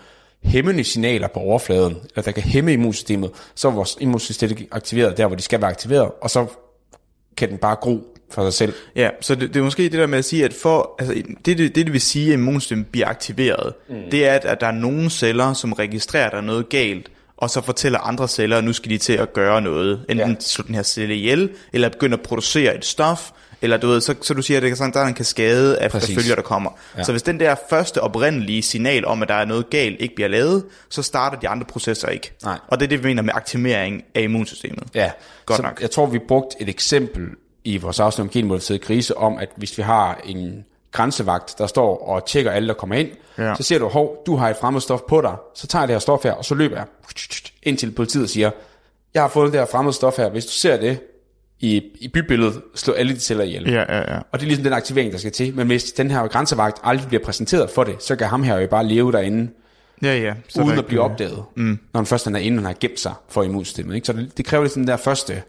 [0.44, 5.28] hæmmende signaler på overfladen, eller der kan hæmme immunsystemet, så er vores immunsystem aktiveret der,
[5.28, 6.46] hvor de skal være aktiveret, og så
[7.38, 8.00] kan den bare gro
[8.32, 8.74] for sig selv.
[8.96, 11.46] Ja, så det, det er måske det der med at sige, at for, altså, det,
[11.46, 13.96] det, det, det vil sige, at immunsystemet bliver aktiveret, mm.
[14.12, 17.12] det er, at, at der er nogle celler, som registrerer, at der er noget galt,
[17.42, 20.06] og så fortæller andre celler, at nu skal de til at gøre noget.
[20.10, 20.36] Enten Ja.
[20.40, 24.16] slå den her celle ihjel, eller begynde at producere et stof, eller du ved, så,
[24.22, 26.42] så du siger, at det er sådan, der er en kaskade af, af følger, der
[26.42, 26.72] kommer.
[26.98, 27.04] Ja.
[27.04, 30.28] Så hvis den der første oprindelige signal om, at der er noget galt, ikke bliver
[30.28, 32.32] lavet, så starter de andre processer ikke.
[32.44, 32.58] Nej.
[32.68, 34.84] Og det er det, vi mener med aktivering af immunsystemet.
[34.96, 35.12] Ja,
[35.46, 35.82] Godt så nok.
[35.82, 37.28] jeg tror, vi brugte et eksempel
[37.64, 42.08] i vores afsnit om genmodificeret grise, om at hvis vi har en grænsevagt, der står
[42.08, 43.56] og tjekker alle, der kommer ind, Ja.
[43.56, 45.94] så siger du, hov, du har et fremmed stof på dig, så tager jeg det
[45.96, 46.86] her stof her, og så løber jeg
[47.64, 48.52] ind til politiet siger,
[49.14, 51.00] jeg har fået det her fremmede stof her, hvis du ser det
[51.60, 53.70] i, i bybilledet, slå alle de celler ihjel.
[53.72, 54.20] Ja, ja, ja.
[54.32, 55.56] Og det er ligesom den aktivering, der skal til.
[55.56, 58.68] Men hvis den her grænsevagt aldrig bliver præsenteret for det, så kan ham her jo
[58.68, 59.52] bare leve derinde,
[60.04, 60.34] Ja, ja.
[60.48, 61.80] Så uden at blive ikke- opdaget, mm.
[61.94, 63.96] når han først han er inde, han har gemt sig for immunsystemet.
[63.96, 64.08] Ikke?
[64.08, 65.44] Så det, det kræver lidt den der første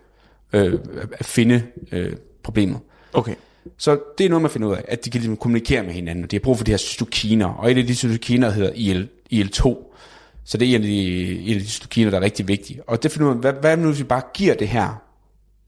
[0.52, 0.78] øh,
[1.12, 2.78] at finde øh, problemet.
[3.12, 3.34] Okay.
[3.78, 6.24] Så det er noget, man finder ud af, at de kan ligesom kommunikere med hinanden,
[6.24, 9.08] og de har brug for de her cytokiner, og et af de cytokiner hedder IL,
[9.30, 9.86] IL-2.
[10.44, 12.82] Så det er en af de, en af de cytokiner, der er rigtig vigtige.
[12.88, 15.02] Og det finder man, hvad, hvad nu, hvis vi bare giver det her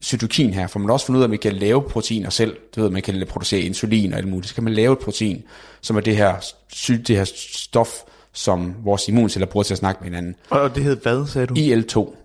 [0.03, 2.57] cytokin her, for man også fundet ud af, at man kan lave proteiner selv.
[2.75, 4.47] Du ved, man kan producere insulin og alt muligt.
[4.47, 5.43] Så kan man lave et protein,
[5.81, 6.35] som er det her,
[6.73, 7.89] sy- det her stof,
[8.33, 10.35] som vores immunceller bruger til at snakke med hinanden.
[10.49, 11.53] Og det hed hvad, sagde du?
[11.53, 12.15] IL-2,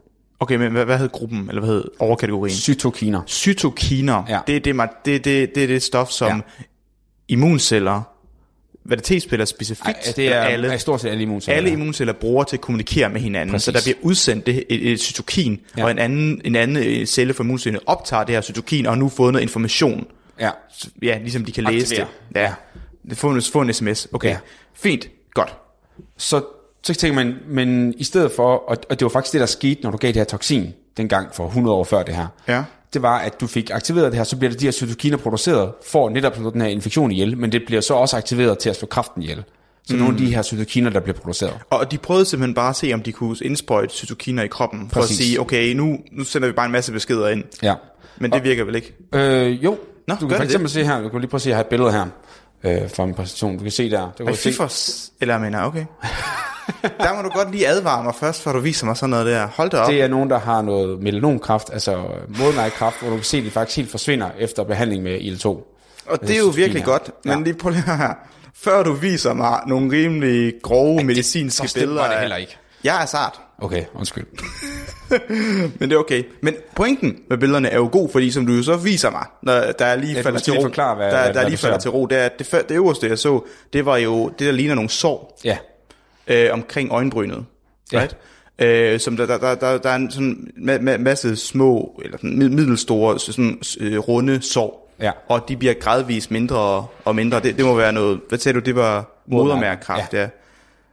[0.41, 2.55] Okay, men hvad, hvad hed gruppen, eller hvad hed overkategorien?
[2.57, 3.23] cytokiner.
[3.27, 4.41] Cytokiner, Ja.
[4.47, 6.65] det, er det, ma- det, det, det er det stof, som Ja.
[7.29, 8.03] immunceller,
[8.85, 11.57] hvad det T-spiller specifikt, Ej, det er, alle, er stort set alle immunceller.
[11.57, 13.53] alle immunceller bruger til at kommunikere med hinanden.
[13.55, 13.65] Præcis.
[13.65, 15.85] Så der bliver udsendt det, et, et cytokin, Ja.
[15.85, 18.99] og en anden, en anden øh, celle fra immunsystemet optager det her cytokin, og har
[18.99, 20.07] nu fået noget information.
[20.41, 20.51] Ja,
[21.03, 22.07] Ja, ligesom de kan læse Aktiverer.
[22.35, 22.41] det.
[22.41, 22.55] Ja.
[23.11, 24.09] Det får en, få en sms.
[24.13, 24.39] Okay, ja.
[24.75, 25.55] fint, godt.
[26.17, 26.43] så,
[26.83, 29.83] så tænker man, men i stedet for, og, og det var faktisk det, der skete,
[29.83, 32.65] når du gav det her toksin, dengang for 100 år før det her, Ja.
[32.95, 35.73] det var, at du fik aktiveret det her, så bliver det de her cytokiner produceret,
[35.87, 38.87] for netop den her infektion ihjel, men det bliver så også aktiveret til at slå
[38.87, 39.45] kraften ihjel.
[39.85, 40.01] Så mm.
[40.01, 41.59] nogle af de her cytokiner, der bliver produceret.
[41.71, 45.01] Og de prøvede simpelthen bare at se, om de kunne indsprøjte cytokiner i kroppen, for
[45.01, 45.19] Præcis.
[45.21, 47.45] at sige, okay, nu, nu sender vi bare en masse beskeder ind.
[47.63, 47.75] Ja.
[48.19, 48.95] Men det virker vel ikke?
[49.13, 51.43] Øh, jo, Nå, du kan for det eksempel se her, du kan lige prøve at
[51.43, 52.07] se, jeg har et billede her
[52.65, 53.57] øh, fra min præsentation.
[53.57, 54.01] Du kan se der.
[54.01, 54.67] Du kan Ej, se, fy for...
[54.67, 55.85] s- Eller mener, okay.
[57.01, 59.47] der må du godt lige advare mig først, før du viser mig sådan noget der.
[59.47, 59.91] Hold da op.
[59.91, 62.05] det er nogen, der har noget melanomkræft, altså
[62.39, 65.47] modermærkekræft, hvor du kan se, at de faktisk helt forsvinder efter behandling med IL-2.
[66.07, 66.85] Og det er jo virkelig ja.
[66.85, 67.11] godt.
[67.25, 67.45] Men Ja.
[67.45, 68.15] lige prøv lige her.
[68.55, 72.09] Før du viser mig nogle rimelig grove medicinske så slemt billeder.
[72.11, 72.57] det heller ikke.
[72.85, 74.25] Jeg er sart, Okay, undskyld.
[75.81, 76.23] men det er okay.
[76.43, 79.53] Men pointen med billederne er jo god, fordi som du jo så viser mig, når
[79.79, 81.91] der er lige du falder til ro, forklare, hvad- der, hvad- der lige falder til
[81.91, 83.41] ro, det er, at det, det øverste jeg så,
[83.73, 85.57] det var jo det, der ligner nogle sår Ja,
[86.29, 87.45] øh, omkring øjenbrynet.
[87.93, 88.01] Ja.
[88.01, 88.17] Right?
[88.59, 92.39] Øh, som der, der, der, der, er en sådan ma- ma- masse små, eller sådan
[92.43, 94.95] mid- middelstore, så sådan, øh, runde sår.
[95.01, 95.11] Ja.
[95.29, 97.41] Og de bliver gradvist mindre og mindre.
[97.41, 100.21] Det, det må være noget, hvad sagde du, det var modermærkekræft, ja.
[100.21, 100.29] ja.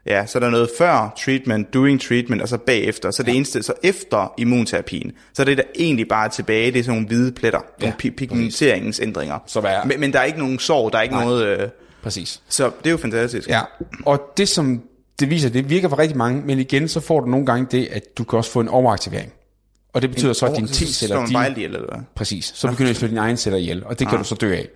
[0.08, 3.12] Ja, så er der noget før treatment, doing treatment, og så bagefter.
[3.12, 3.36] Så det Ja.
[3.36, 6.93] eneste, så efter immunterapien, så er det der egentlig bare er tilbage, det er sådan
[6.95, 9.39] nogle hvide pletter, ja, nogle pi- pigmenteringsændringer.
[9.48, 11.24] Så er- men, men der er ikke nogen sår, der er ikke Nej.
[11.26, 11.48] noget...
[11.60, 11.67] Øh,
[12.04, 12.41] præcis.
[12.50, 13.50] så det er jo fantastisk.
[13.50, 13.62] Ja,
[14.06, 14.82] og det som
[15.19, 17.88] det viser, det virker for rigtig mange, men igen, så får du nogle gange det,
[17.91, 19.32] at du kan også få en overaktivering.
[19.93, 20.88] Og det betyder så, at dine slår
[21.25, 22.04] T-celler, de, eller hvad?
[22.15, 24.36] præcis, så begynder de at slå dine egne celler ihjel, og det kan du så
[24.36, 24.67] dø af.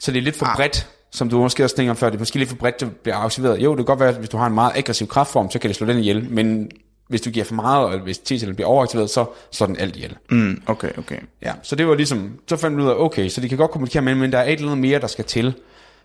[0.00, 0.56] Så det er lidt for Ah.
[0.56, 2.96] bredt, som du måske også tænker om før, det er måske lidt for bredt, det
[2.96, 3.58] bliver aktiveret.
[3.58, 5.68] Jo, det kan godt være, at hvis du har en meget aggressiv kraftform, så kan
[5.68, 6.70] det slå den ihjel, men
[7.08, 10.16] hvis du giver for meget, og hvis T-cellerne bliver overaktiveret, så slår den alt ihjel.
[10.30, 11.18] Mm, okay, okay.
[11.42, 13.70] Ja, så det var ligesom, så fandt man ud af, okay, så de kan godt
[13.70, 15.54] kommunikere med, men der er et eller andet mere, der skal til.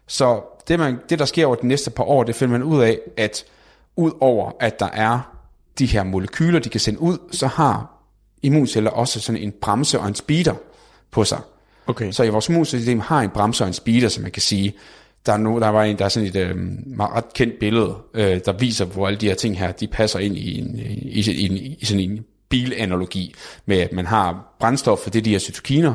[0.08, 2.82] Så det, man, det der sker over de næste par år, det finder man ud
[2.84, 3.46] af, at
[3.96, 5.36] ud over at der er
[5.80, 8.02] de her molekyler, de kan sende ud, så har
[8.42, 10.54] immunceller også sådan en bremse og en speeder
[11.12, 11.40] på sig.
[11.88, 12.12] Okay.
[12.12, 14.74] Så i vores immunsystem har en bremse og en speeder, som man kan sige.
[15.26, 17.96] Der er, no, der var en, der er sådan et øh, meget ret kendt billede,
[18.14, 21.32] øh, der viser, hvor alle de her ting her, de passer ind i, en, i,
[21.32, 23.34] i, en, i sådan en bilanalogi,
[23.66, 25.94] med at man har brændstof for det, er de her cytokiner,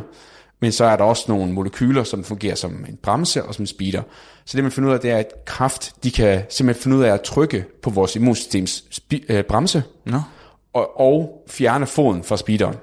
[0.60, 3.66] men så er der også nogle molekyler, som fungerer som en bremse og som en
[3.66, 4.02] speeder.
[4.44, 7.02] Så det man finder ud af, det er, at kraft, de kan simpelthen finde ud
[7.02, 10.20] af at trykke på vores immunsystems spi, øh, bremse, Nå.
[10.72, 12.76] og, og fjerne foden fra speederen.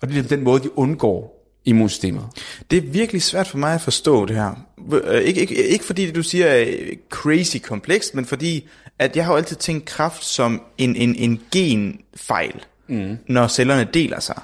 [0.00, 2.24] Og det er den måde, de undgår immunsystemet.
[2.70, 4.66] Det er virkelig svært for mig at forstå det her.
[4.92, 6.66] Øh, Ikke, ikke, ikke fordi det, du siger er
[7.10, 11.40] crazy komplekst, men fordi, at jeg har jo altid tænkt kraft som en, en, en
[11.52, 13.18] genfejl, mm.
[13.26, 14.40] når cellerne deler sig.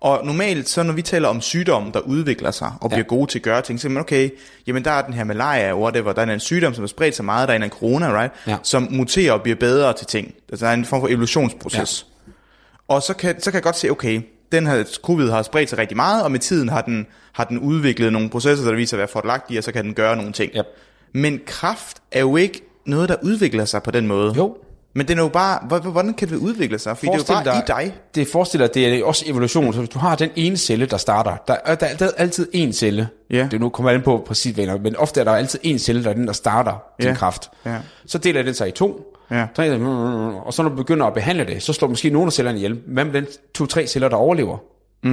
[0.00, 3.38] Og normalt, så når vi taler om sygdomme, der udvikler sig og bliver gode til
[3.38, 4.30] at gøre ting, så er man, okay,
[4.66, 7.24] jamen der er den her malaria, whatever, der er en sygdom, som har spredt sig
[7.24, 8.32] meget, der er en corona, right?
[8.46, 8.56] Ja.
[8.62, 10.34] Som muterer og bliver bedre til ting.
[10.48, 12.06] Altså, der er en form for evolutionsproces.
[12.26, 12.32] Ja.
[12.88, 14.20] Og så kan, så kan jeg godt se, okay,
[14.52, 17.58] den her covid har spredt sig rigtig meget, og med tiden har den, har den
[17.58, 20.52] udviklet nogle processer, der viser at være fordelagtige, og så kan den gøre nogle ting.
[20.56, 20.66] Yep.
[21.12, 24.34] Men kraft er jo ikke noget, der udvikler sig på den måde.
[24.36, 24.56] Jo.
[24.98, 26.96] Men den er jo bare, hvor- hvordan kan det udvikle sig?
[26.96, 27.94] Fordi det er jo bare i dig.
[28.14, 29.72] Det forestiller dig, det er også evolution.
[29.72, 32.72] Så hvis du har den ene celle, der starter, der er, der er altid- en
[32.72, 33.08] celle.
[33.30, 33.42] Ja.
[33.44, 35.78] Det er nu kommer an på præcis, hvad det men ofte er der altid en
[35.78, 37.14] celle, der er den, der starter din Ja.
[37.14, 37.50] kraft.
[37.66, 37.76] Ja.
[38.06, 39.14] Så deler den sig i to.
[39.30, 39.46] Ja.
[39.56, 42.58] Så- Og så når du begynder at behandle det, så slår måske nogle af cellerne
[42.58, 42.78] ihjel.
[42.86, 44.58] Hvad med den to-tre celler, der overlever?
[45.04, 45.10] Ja,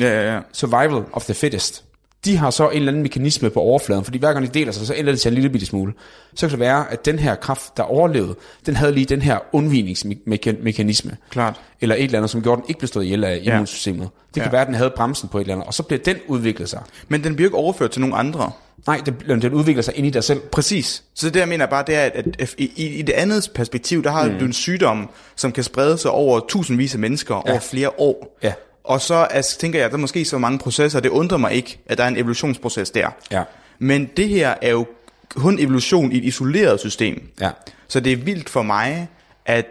[0.00, 0.40] ja, ja.
[0.52, 1.84] survival of the fittest.
[2.24, 4.86] De har så en eller anden mekanisme på overfladen, fordi hver gang de deler sig,
[4.86, 5.92] så ændrer det sig en lille bitte smule.
[6.34, 8.34] Så kan det være, at den her kraft, der overlevede,
[8.66, 11.16] den havde lige den her undvigningsmekanisme.
[11.30, 11.60] Klart.
[11.80, 13.52] Eller et eller andet, som gjorde, at den ikke blev stået ihjel af Ja.
[13.52, 14.08] immunsystemet.
[14.34, 14.50] Det kan Ja.
[14.50, 16.82] være, at den havde bremsen på et eller andet, og så bliver den udviklet sig.
[17.08, 18.50] Men den bliver ikke overført til nogen andre.
[18.86, 20.40] Nej, den, den udvikler sig ind i dig selv.
[20.40, 21.02] Præcis.
[21.14, 24.04] Så det jeg mener bare, det er, at, at, at i, i det andet perspektiv,
[24.04, 24.38] der har mm.
[24.38, 27.50] du en sygdom, som kan sprede sig over tusindvis af mennesker ja.
[27.50, 28.38] over flere år.
[28.42, 28.52] Ja.
[28.88, 31.52] Og så altså, tænker jeg, at der er måske så mange processer, det undrer mig
[31.52, 33.08] ikke, at der er en evolutionsproces der.
[33.30, 33.42] Ja.
[33.78, 34.86] Men det her er jo
[35.34, 37.28] kun evolution i et isoleret system.
[37.40, 37.50] Ja.
[37.88, 39.08] Så det er vildt for mig,
[39.46, 39.66] at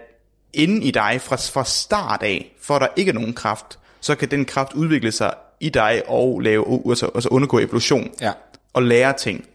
[0.53, 4.31] inde i dig fra, fra start af, for der ikke er nogen kraft, så kan
[4.31, 8.31] den kraft udvikle sig i dig og lave, altså, altså undergå evolution Ja.
[8.73, 9.45] og lære ting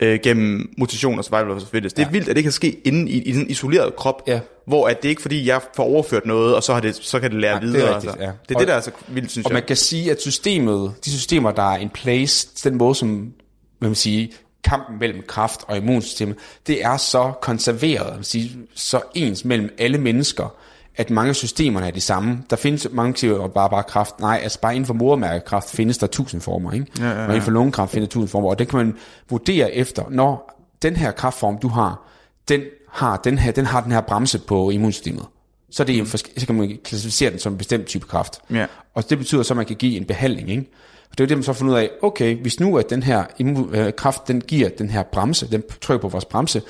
[0.00, 1.96] øh, gennem mutation og survival of the fittest.
[1.96, 2.10] Det er Ja.
[2.12, 4.40] vildt, at det kan ske inde i, i sådan en isoleret krop, Ja.
[4.66, 7.30] Hvor at det ikke fordi, jeg får overført noget, og så, har det, så kan
[7.30, 7.94] det lære Nej, det er videre.
[7.94, 8.24] rigtigt, altså.
[8.24, 8.30] ja.
[8.48, 9.54] Det er Og- det, der er så vildt, synes Og jeg.
[9.54, 13.32] man kan sige, at systemet, de systemer, der er in place, den måde, som
[13.80, 14.32] man sige,
[14.64, 19.70] kampen mellem kraft og immunsystemet, det er så konserveret, jeg vil sige, så ens mellem
[19.78, 20.54] alle mennesker,
[20.96, 22.38] at mange af systemerne er de samme.
[22.50, 24.20] Der findes mange siger bare bare kraft.
[24.20, 26.86] Nej, altså bare inden for modermærkekræft findes der tusind former, ikke?
[26.98, 27.20] Ja, ja, ja.
[27.22, 28.94] Og inden for lungekræft findes der tusind former, og det kan man
[29.30, 32.08] vurdere efter, når den her kraftform, du har,
[32.48, 32.60] den
[32.92, 35.24] har den her, den har den her bremse på immunsystemet.
[35.70, 38.38] Så, er det en forske- så kan man klassificere den som en bestemt type kræft.
[38.50, 38.66] Ja.
[38.94, 40.50] Og det betyder så, at man kan give en behandling.
[40.50, 40.64] Ikke?
[41.10, 43.02] Og det er jo det, man så fundet ud af, okay, hvis nu at den
[43.02, 46.62] her immu- øh, kraft, den giver den her bremse, den trykker på vores bremse,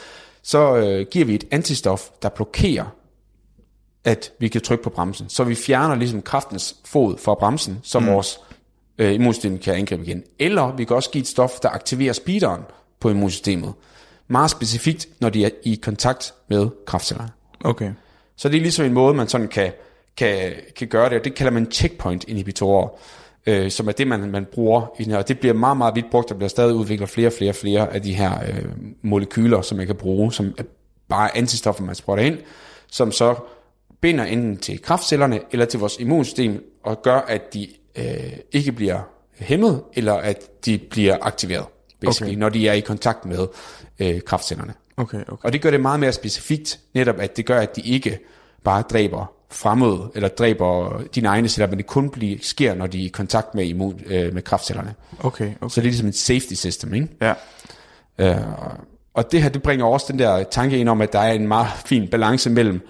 [0.42, 2.84] så øh, giver vi et antistof, der blokerer,
[4.04, 5.28] at vi kan trykke på bremsen.
[5.28, 8.06] Så vi fjerner ligesom kraftens fod fra bremsen, så mm.
[8.06, 8.38] vores
[8.98, 10.22] øh, immunsystem kan angribe igen.
[10.38, 12.62] Eller vi kan også give et stof, der aktiverer speederen
[13.00, 13.72] på immunsystemet.
[14.32, 17.30] Meget specifikt, når de er i kontakt med kraftcellerne.
[17.64, 17.90] Okay.
[18.36, 19.72] Så det er ligesom en måde, man sådan kan,
[20.16, 22.88] kan, kan gøre det, og det kalder man checkpoint inhibitorer,
[23.46, 25.18] øh, som er det, man, man bruger i den her.
[25.18, 27.54] Og det bliver meget, meget vidt brugt, der bliver stadig udviklet flere og flere og
[27.54, 28.64] flere af de her øh,
[29.02, 30.62] molekyler, som man kan bruge, som er
[31.08, 32.38] bare antistoffer, man sprøjter ind,
[32.90, 33.34] som så
[34.00, 39.00] binder enten til kraftcellerne eller til vores immunsystem, og gør, at de øh, ikke bliver
[39.38, 41.66] hæmmet, eller at de bliver aktiveret,
[42.06, 42.38] basically, okay.
[42.38, 43.46] Når de er i kontakt med
[43.98, 44.74] øh, kraftcellerne.
[44.96, 45.44] Okay, okay.
[45.44, 48.18] Og det gør det meget mere specifikt, netop at det gør, at de ikke
[48.64, 53.00] bare dræber fremmede, eller dræber dine egne celler, men det kun bliver, sker, når de
[53.00, 54.94] er i kontakt med, immun, øh, med kraftcellerne.
[55.18, 55.68] Okay, okay.
[55.68, 57.08] Så det er ligesom et safety system, ikke?
[57.20, 57.34] Ja.
[58.18, 58.36] Øh,
[59.14, 61.48] og det her, det bringer også den der tanke ind om, at der er en
[61.48, 62.88] meget fin balance mellem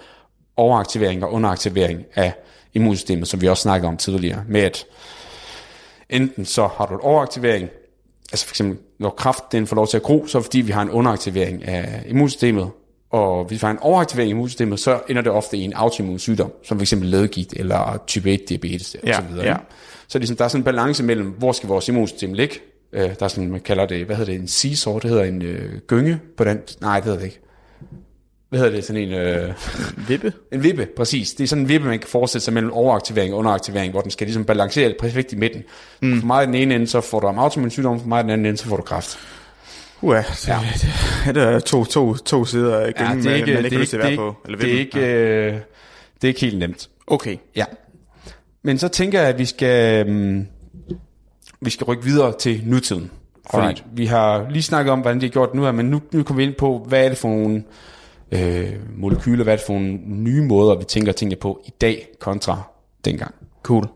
[0.57, 2.35] overaktivering og underaktivering af
[2.75, 4.85] immunsystemet, som vi også snakkede om tidligere, med at
[6.11, 7.69] enten så har du en overaktivering,
[8.33, 10.61] altså for eksempel når kraft den får lov til at gro, så er det fordi
[10.61, 12.71] vi har en underaktivering af immunsystemet,
[13.11, 16.19] og hvis vi har en overaktivering af immunsystemet, så ender det ofte i en autoimmun
[16.19, 19.47] sygdom, som for eksempel ledegigt eller type 1 diabetes Ja, videre.
[19.47, 19.57] ja.
[20.09, 22.55] Så ligesom, der er sådan en balance mellem, hvor skal vores immunsystem ligge?
[22.93, 25.43] Øh, der er sådan, man kalder det, hvad hedder det, en seesaw, det hedder en
[25.43, 27.41] øh, gynge på den, nej, det hedder det ikke.
[28.53, 29.53] Hvad hedder det, sådan en, øh,
[30.09, 30.33] Vippe?
[30.53, 31.35] en vippe, præcis.
[31.35, 34.11] Det er sådan en vippe, man kan forestille sig mellem overaktivering og underaktivering, hvor den
[34.11, 35.63] skal ligesom balancere perfekt i midten.
[36.03, 36.21] Mm.
[36.21, 38.31] For meget i den ene ende, så får du autoimmun sygdom, for meget i den
[38.31, 39.19] anden ende, så får du kræft.
[40.01, 40.59] Uha, det, ja.
[41.27, 43.97] det, det er to, to, to sider gængen, ja, man, man ikke har lyst til
[43.97, 44.37] at være på.
[44.45, 45.53] Eller det, er ikke, øh,
[46.15, 46.89] det er ikke helt nemt.
[47.07, 47.37] Okay.
[47.57, 47.65] Ja.
[48.63, 50.47] Men så tænker jeg, at vi skal, um,
[51.61, 53.11] vi skal rykke videre til nutiden.
[53.51, 56.23] Fordi vi har lige snakket om, hvordan det er gjort nu her, men nu, nu
[56.23, 57.63] kommer vi ind på, hvad er det for nogle
[58.33, 62.09] øh, molekyler, hvad er det for nogle nye måder, vi tænker tingene på i dag
[62.19, 62.63] kontra
[63.05, 63.35] dengang.
[63.63, 63.89] Cool.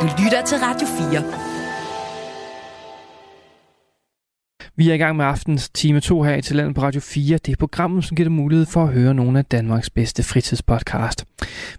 [0.00, 1.53] Du lytter til Radio 4.
[4.76, 7.38] Vi er i gang med aftens time 2 her i Talentet på Radio 4.
[7.38, 11.24] Det er programmet, som giver dig mulighed for at høre nogle af Danmarks bedste fritidspodcast.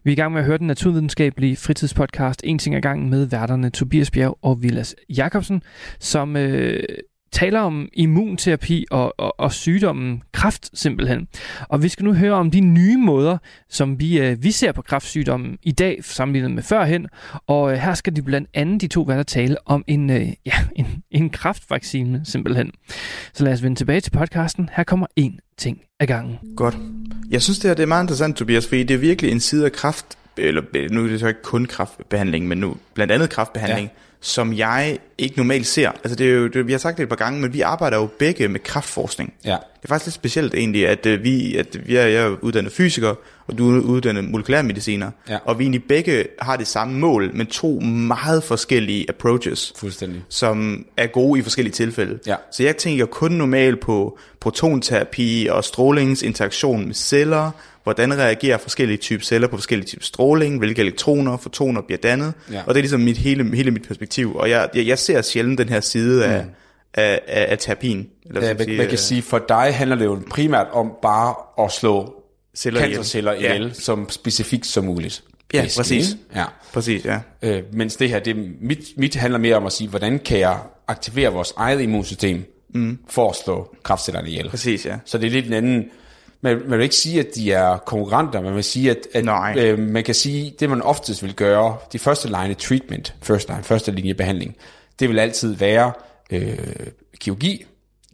[0.04, 3.26] Vi er i gang med at høre den naturvidenskabelige fritidspodcast En ting ad gangen med
[3.26, 5.64] værterne Tobias Bjerg og Vilas Jakobsen,
[6.00, 6.84] som øh,
[7.36, 11.28] taler om immunterapi og, og, og sygdommen kræft simpelthen.
[11.70, 13.38] Og vi skal nu høre om de nye måder,
[13.70, 17.08] som vi, øh, vi ser på kræftsygdommen i dag sammenlignet med førhen.
[17.48, 20.54] Og øh, her skal de blandt andet de to værter tale om en, øh, ja,
[20.80, 22.72] en, en kræftvaccine simpelthen.
[23.34, 24.70] Så lad os vende tilbage til podcasten.
[24.74, 26.38] Her kommer en ting ad gangen.
[26.56, 26.78] Godt.
[27.30, 29.66] Jeg synes, det her det er meget interessant, Tobias, fordi det er virkelig en side
[29.66, 33.88] af kraft, eller nu er det så ikke kun kraftbehandling, men nu blandt andet kraftbehandling,
[33.94, 34.05] ja.
[34.22, 35.90] Som jeg ikke normalt ser.
[35.90, 37.98] Altså det er jo, det, vi har sagt det et par gange, men vi arbejder
[37.98, 39.34] jo begge med kraftforskning.
[39.46, 39.50] Ja.
[39.52, 42.72] Det er faktisk lidt specielt egentlig, at øh, vi, at vi er, jeg er uddannet
[42.72, 43.14] fysiker,
[43.48, 45.38] og du er uddannet molekylærmediciner, Ja.
[45.46, 50.24] og vi egentlig begge har det samme mål, men to meget forskellige approaches Fuldstændig.
[50.30, 52.20] som er gode i forskellige tilfælde.
[52.28, 52.36] Ja.
[52.52, 57.52] Så jeg tænker kun normalt på protonterapi og strålingsinteraktion med celler,
[57.86, 62.60] hvordan reagerer forskellige typer celler på forskellige typer stråling, hvilke elektroner, fotoner bliver dannet, Ja.
[62.66, 64.36] og det er ligesom mit, hele, hele mit perspektiv.
[64.36, 66.46] Og jeg, jeg, jeg ser sjældent den her side af,
[66.94, 68.08] af, af, af terapien.
[68.26, 71.66] Eller Ja, man, skal man kan sige, for dig handler det jo primært om bare
[71.66, 72.14] at slå
[72.56, 72.96] Celler ihjel.
[72.96, 73.54] cancerceller Ja.
[73.54, 75.24] ihjel, som specifikt som muligt.
[75.54, 76.18] Ja, Basically, præcis.
[76.36, 76.44] Ja.
[76.74, 77.20] Præcis, ja.
[77.42, 80.58] Øh, mens det her, det, mit, mit handler mere om at sige, hvordan kan jeg
[80.88, 82.44] aktivere vores eget immunsystem
[82.74, 82.98] mm.
[83.10, 84.50] for at slå kraftcellerne ihjel.
[84.50, 84.96] Præcis, ja.
[85.06, 85.86] Så det er lidt en anden...
[86.46, 89.56] Man, man vil ikke sige, at de er konkurrenter, man vil sige, at, at Nej.
[89.58, 93.64] øh, man kan sige, det man oftest vil gøre, de første line treatment, first line,
[93.64, 94.56] første linje behandling,
[95.00, 95.92] det vil altid være
[96.32, 96.58] øh,
[97.20, 97.66] kirurgi,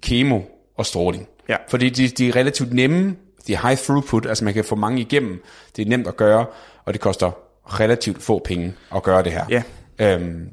[0.02, 0.40] kemo
[0.78, 1.28] og stråling.
[1.50, 1.56] Ja.
[1.70, 3.16] Fordi de, de er relativt nemme,
[3.48, 5.44] de er high throughput, altså man kan få mange igennem,
[5.76, 6.46] det er nemt at gøre,
[6.86, 7.32] og det koster
[7.66, 9.46] relativt få penge at gøre det her.
[9.50, 9.64] Ja.
[10.00, 10.50] Øhm,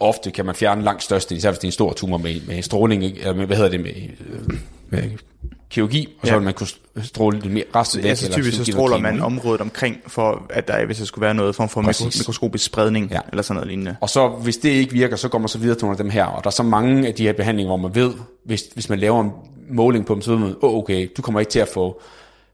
[0.00, 2.62] ofte kan man fjerne langt største, især hvis det er en stor tumor med, med
[2.62, 3.92] stråling, eller med, hvad hedder det, med,
[4.30, 5.10] øh, med
[5.70, 6.36] kirurgi, og så Ja.
[6.38, 6.68] vil man kunne
[7.02, 8.08] stråle det mere resten væk.
[8.10, 11.34] Altså eller typisk så stråler man området omkring, for at der, hvis der skulle være
[11.34, 12.18] noget form for Præcis.
[12.18, 13.14] mikroskopisk spredning, Ja.
[13.14, 13.20] ja.
[13.30, 13.96] eller sådan noget lignende.
[14.00, 16.10] Og så hvis det ikke virker, så går man så videre til nogle af dem
[16.10, 16.24] her.
[16.24, 18.98] Og der er så mange af de her behandlinger, hvor man ved, hvis, hvis man
[18.98, 19.30] laver en
[19.70, 22.00] måling på dem, så ved man, oh, okay, du kommer ikke til at få,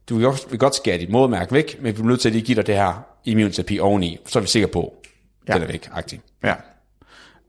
[0.09, 2.33] du vil godt, vil godt skære dit modermærke væk, men vi bliver nødt til at
[2.33, 4.95] lige give dig det her immunterapi oveni, så er vi sikre på,
[5.49, 5.55] ja.
[5.55, 6.19] den er væk, aktiv.
[6.45, 6.55] Ja.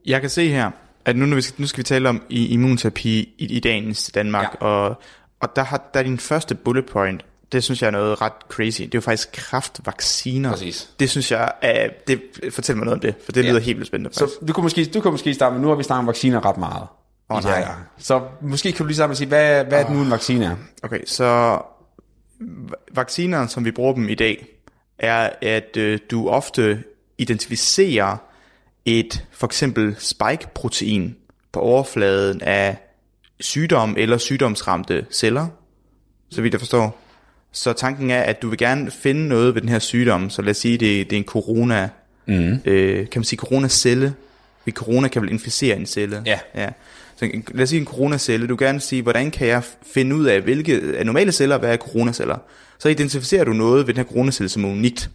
[0.05, 0.71] Jeg kan se her,
[1.05, 4.57] at nu, nu, skal, nu skal vi tale om i, immunterapi i, i dagens Danmark,
[4.61, 4.67] Ja.
[4.67, 5.01] og,
[5.49, 8.33] og der, har, der er din første bullet point, det synes jeg er noget ret
[8.49, 8.81] crazy.
[8.81, 10.51] Det er jo faktisk kraftvacciner.
[10.51, 10.89] Præcis.
[10.99, 13.49] Det synes jeg, er, det, fortæl mig noget om det, for det Ja.
[13.49, 14.13] lyder helt vildt spændende.
[14.15, 14.47] Så Faktisk.
[14.47, 16.57] du kunne måske, du kunne måske starte med, nu har vi snakket om vacciner ret
[16.57, 16.87] meget.
[17.29, 17.73] Åh, her nej.
[17.97, 20.55] Så måske kan du lige at sige, hvad, hvad er det nu en vaccine er?
[20.83, 21.59] Okay, så
[22.41, 24.47] va- vacciner, som vi bruger dem i dag,
[24.99, 26.83] er, at øh, du ofte
[27.17, 28.17] identificerer
[28.85, 31.15] et for eksempel spike-protein
[31.53, 32.77] på overfladen af
[33.39, 35.47] sygdom eller sygdomsramte celler,
[36.29, 37.01] så vidt jeg forstår.
[37.51, 40.51] Så tanken er, at du vil gerne finde noget ved den her sygdom, så lad
[40.51, 41.89] os sige, det, det er en corona,
[42.25, 42.59] mm.
[42.65, 44.13] øh, kan man sige coronacelle,
[44.65, 46.23] ved corona kan vel inficere en celle.
[46.25, 46.39] Ja.
[46.55, 46.69] ja.
[47.15, 50.25] Så lad os sige en coronacelle, du vil gerne sige, hvordan kan jeg finde ud
[50.25, 52.37] af, hvilke af normale celler, hvad er coronaceller.
[52.79, 55.09] Så identificerer du noget ved den her coronacelle, som er unikt.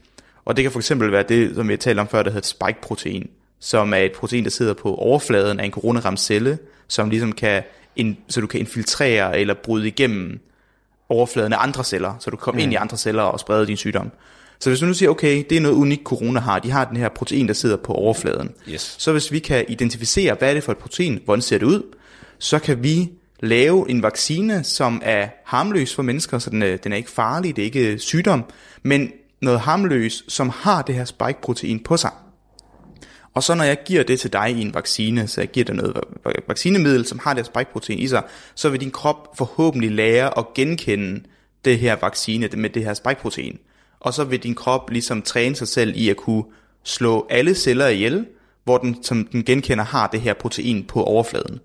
[0.44, 2.38] Og det kan for eksempel være det, som vi har talt om før, der hedder
[2.40, 3.30] et spike-protein,
[3.60, 7.62] som er et protein, der sidder på overfladen af en coronaramt celle, som ligesom kan,
[8.00, 10.38] in, så du kan infiltrere eller bryde igennem
[11.08, 12.62] overfladen af andre celler, så du kan komme mm.
[12.62, 14.10] ind i andre celler og sprede din sygdom.
[14.60, 16.96] Så hvis du nu siger, okay, det er noget unikt corona har, de har den
[16.96, 18.50] her protein, der sidder på overfladen.
[18.68, 18.94] Yes.
[18.98, 21.82] Så hvis vi kan identificere, hvad er det for et protein, hvordan ser det ud,
[22.38, 23.10] så kan vi
[23.40, 27.56] lave en vaccine, som er harmløs for mennesker, så den er, den er ikke farlig,
[27.56, 28.44] det er ikke sygdom,
[28.82, 32.10] men noget harmløs, som har det her spike-protein på sig.
[33.34, 35.74] Og så når jeg giver det til dig i en vaccine, så jeg giver dig
[35.74, 35.96] noget
[36.48, 38.22] vaccinemiddel, som har det spike-protein i sig,
[38.54, 41.22] så vil din krop forhåbentlig lære at genkende
[41.64, 43.58] det her vaccine med det her spike-protein.
[44.00, 46.44] Og så vil din krop ligesom træne sig selv i at kunne
[46.84, 48.26] slå alle celler ihjel,
[48.64, 51.60] hvor den, som den genkender, har det her protein på overfladen.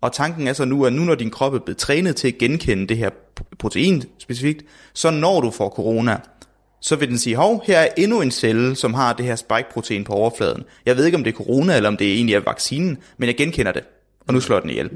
[0.00, 2.38] Og tanken er så nu, at nu når din krop er blevet trænet til at
[2.38, 3.10] genkende det her
[3.58, 4.64] protein specifikt,
[4.94, 6.20] så når du får corona,
[6.86, 10.04] så vil den sige, hov, her er endnu en celle, som har det her spike-protein
[10.04, 10.64] på overfladen.
[10.86, 13.36] Jeg ved ikke, om det er corona, eller om det egentlig er vaccinen, men jeg
[13.36, 13.82] genkender det,
[14.26, 14.90] og nu slår den ihjel.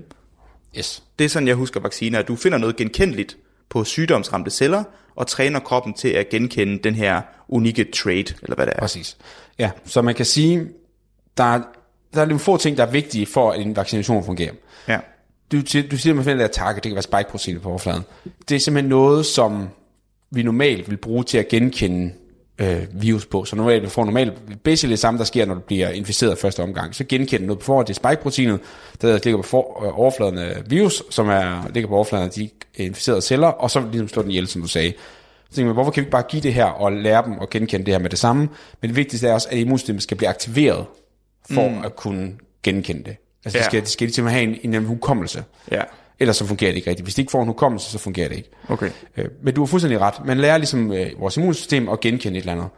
[0.78, 1.02] Yes.
[1.18, 3.36] Det er sådan, jeg husker vacciner, at du finder noget genkendeligt
[3.70, 4.84] på sygdomsramte celler,
[5.16, 8.80] og træner kroppen til at genkende den her unikke trait, eller hvad det er.
[8.80, 9.16] Præcis.
[9.58, 10.68] Ja, så man kan sige,
[11.36, 11.62] der er,
[12.14, 14.52] der er nogle få ting, der er vigtige for, at en vaccination fungerer.
[14.88, 14.98] Ja.
[15.52, 15.56] Du,
[15.90, 18.02] du siger, at man finder det her target, det kan være spike-protein på overfladen.
[18.48, 19.68] Det er simpelthen noget, som
[20.30, 22.12] vi normalt vil bruge til at genkende
[22.58, 23.44] øh, virus på.
[23.44, 26.62] Så normalt, vi får normalt basically det samme, der sker, når du bliver inficeret første
[26.62, 26.94] omgang.
[26.94, 28.60] Så genkender noget på forhånd, det er spike-proteinet,
[29.02, 32.48] der ligger på for, øh, overfladen af virus, som er, ligger på overfladen af de
[32.74, 34.92] inficerede celler, og så ligesom slå den ihjel, som du sagde.
[35.50, 37.50] Så tænker man, hvorfor kan vi ikke bare give det her og lære dem at
[37.50, 38.48] genkende det her med det samme?
[38.80, 40.84] Men det vigtigste er også, at immunsystemet skal blive aktiveret
[41.50, 41.84] for mm.
[41.84, 43.16] at kunne genkende det.
[43.44, 43.62] Altså, Ja.
[43.62, 45.44] det skal, det skal ligesom have en, en hukommelse.
[45.70, 45.82] Ja.
[46.20, 47.06] Ellers så fungerer det ikke rigtigt.
[47.06, 48.50] Hvis de ikke får en hukommelse, så fungerer det ikke.
[48.68, 48.90] Okay.
[49.16, 50.14] Øh, Men du har fuldstændig ret.
[50.26, 52.68] Man lærer ligesom øh, vores immunsystem at genkende et eller andet.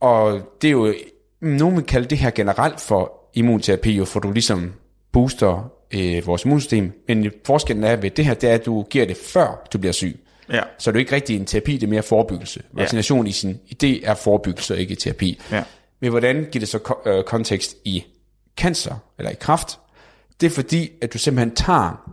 [0.00, 0.94] Og det er jo,
[1.40, 4.72] nogen vil kalde det her generelt for immunterapi, for du ligesom
[5.12, 7.04] booster øh, vores immunsystem.
[7.08, 9.92] Men forskellen er ved det her, det er, at du giver det før du bliver
[9.92, 10.20] syg.
[10.52, 10.60] Ja.
[10.78, 12.62] Så det er ikke rigtig en terapi, det er mere forebyggelse.
[12.72, 15.40] Vaccination i sin idé er forebyggelse og ikke terapi.
[15.52, 15.62] Ja.
[16.00, 18.04] Men hvordan giver det så ko- øh, kontekst i
[18.56, 19.78] cancer eller i kræft?
[20.40, 22.10] Det er fordi, at du simpelthen tager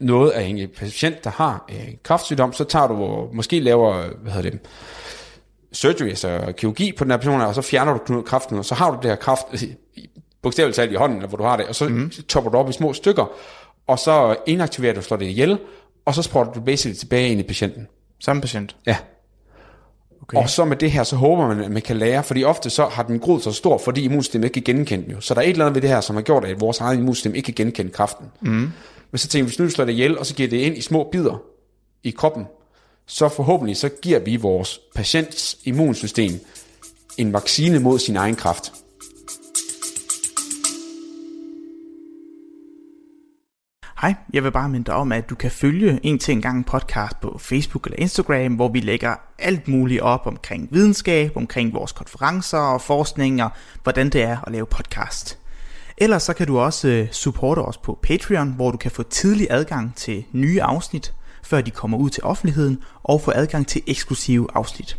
[0.00, 4.50] noget af en patient, der har øh, kræftsygdom, så tager du måske laver, hvad hedder
[4.50, 4.60] det,
[5.72, 8.90] surgery, altså kirurgi på den her person, og så fjerner du kræften, og så har
[8.90, 10.08] du det her kræft, øh, i-
[10.42, 12.10] bogstaveligt talt i hånden, eller hvor du har det, og så mm.
[12.28, 13.30] topper du op i små stykker,
[13.86, 15.58] og så inaktiverer du, slår det ihjel,
[16.04, 17.86] og så sprøjter du basically tilbage ind i patienten.
[18.20, 18.76] Samme patient.
[18.86, 18.96] Ja.
[20.22, 20.38] Okay.
[20.38, 22.84] Og så med det her, så håber man, at man kan lære, fordi ofte så
[22.86, 25.20] har den groet så stor, fordi immunsystemet ikke kan genkende den jo.
[25.20, 26.96] Så der er et eller andet ved det her, som har gjort, at vores eget
[26.96, 28.26] immunsystem ikke kan genkende kræften.
[28.40, 28.72] Mm.
[29.10, 30.76] Men så tænker vi, hvis nu vi slår det ihjel, og så giver det ind
[30.76, 31.42] i små bidder
[32.02, 32.44] i kroppen,
[33.06, 36.32] så forhåbentlig så giver vi vores patients immunsystem
[37.18, 38.72] en vaccine mod sin egen kraft.
[44.00, 46.66] Hej, jeg vil bare minde dig om, at du kan følge En til en gang
[46.66, 51.92] podcast på Facebook eller Instagram, hvor vi lægger alt muligt op omkring videnskab, omkring vores
[51.92, 53.50] konferencer og forskning og
[53.82, 55.39] hvordan det er at lave podcast.
[56.02, 59.46] Ellers så kan du også øh, supporte os på Patreon, hvor du kan få tidlig
[59.50, 64.48] adgang til nye afsnit, før de kommer ud til offentligheden, og få adgang til eksklusive
[64.54, 64.98] afsnit.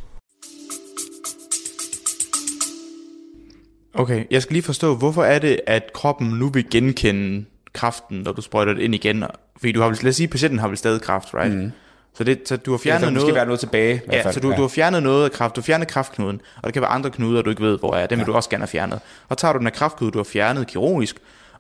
[3.94, 8.32] Okay, jeg skal lige forstå, hvorfor er det, at kroppen nu vil genkende kraften, når
[8.32, 9.24] du sprøjter det ind igen?
[9.58, 11.58] Fordi du har vel, lad os sige, at patienten har vel stadig kraft, right?
[11.58, 11.72] Mm.
[12.18, 13.36] Så, det, så du har Ja, fjernet der kan måske noget...
[13.36, 13.96] være noget tilbage.
[13.96, 14.34] i hvert Ja, fald.
[14.34, 16.82] så du, du har fjernet noget af kraft, du har fjernet kraftknuden, og der kan
[16.82, 18.08] være andre knuder, du ikke ved, hvor er.
[18.08, 19.00] Dem vil du også gerne have fjernet.
[19.30, 21.16] Og tager du den her kraftknude, du har fjernet kirurgisk,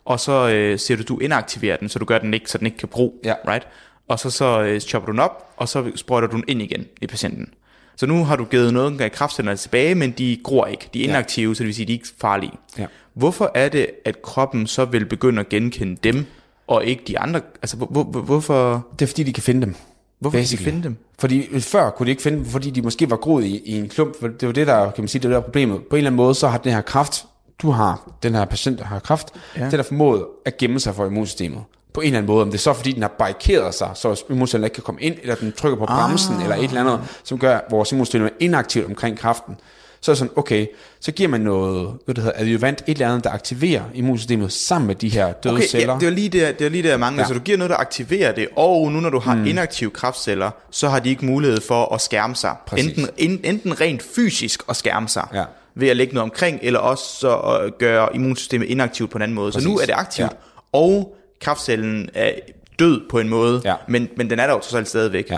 [0.05, 2.65] og så øh, siger du, du inaktiverer den, så du gør den ikke, så den
[2.67, 3.33] ikke kan bruge, Ja.
[3.47, 3.67] right?
[4.07, 6.85] Og så, så øh, chopper du den op, og så sprøjter du den ind igen
[7.01, 7.53] i patienten.
[7.95, 10.89] Så nu har du givet noget af kraftcellerne tilbage, men de gror ikke.
[10.93, 11.09] De er Ja.
[11.09, 12.51] inaktive, så det vil sige, at de er ikke farlige.
[12.77, 12.85] Ja.
[13.13, 16.25] Hvorfor er det, at kroppen så vil begynde at genkende dem,
[16.67, 17.41] og ikke de andre?
[17.61, 19.75] Altså, hvor, hvor- hvorfor, Det er fordi, de kan finde dem.
[20.21, 20.71] Hvorfor kan de Basically.
[20.71, 20.97] finde dem?
[21.19, 23.79] Fordi øh, før kunne de ikke finde dem, fordi de måske var groet i, i
[23.79, 24.19] en klump.
[24.19, 25.81] For det var det, der, kan man sige, det der er problemet.
[25.89, 27.25] På en eller anden måde, så har den her kraft,
[27.61, 29.65] du har, den her patient, der har kraft, ja.
[29.65, 31.63] den har formået at gemme sig for immunsystemet.
[31.93, 32.41] På en eller anden måde.
[32.41, 35.15] Om det er så, fordi den har barrikeret sig, så immunsystemet ikke kan komme ind,
[35.21, 36.43] eller den trykker på bremsen, ah.
[36.43, 39.55] eller et eller andet, som gør, at vores immunsystem er inaktivt omkring kraften.
[40.01, 40.67] Så er det sådan, okay,
[40.99, 44.87] så giver man noget, hvad det hedder, adjuvant, et eller andet, der aktiverer immunsystemet sammen
[44.87, 45.93] med de her døde Okay, celler.
[45.93, 47.21] ja, det var lige der, det var lige der jeg manglede.
[47.23, 47.27] Ja.
[47.27, 49.45] Så du giver noget, der aktiverer det, og nu når du har mm.
[49.45, 52.55] inaktive kraftceller, så har de ikke mulighed for at skærme sig.
[52.67, 52.87] Præcis.
[52.87, 55.43] Enten, en, enten rent fysisk at skærme sig, Ja.
[55.75, 59.35] ved at lægge noget omkring, eller også så at gøre immunsystemet inaktivt på en anden
[59.35, 59.51] måde.
[59.51, 59.63] Præcis.
[59.63, 60.37] Så nu er det aktivt, ja.
[60.71, 62.31] og kraftcellen er
[62.79, 63.75] død på en måde, Ja.
[63.87, 65.29] men, men den er der jo trods alt stadigvæk.
[65.31, 65.37] Ja.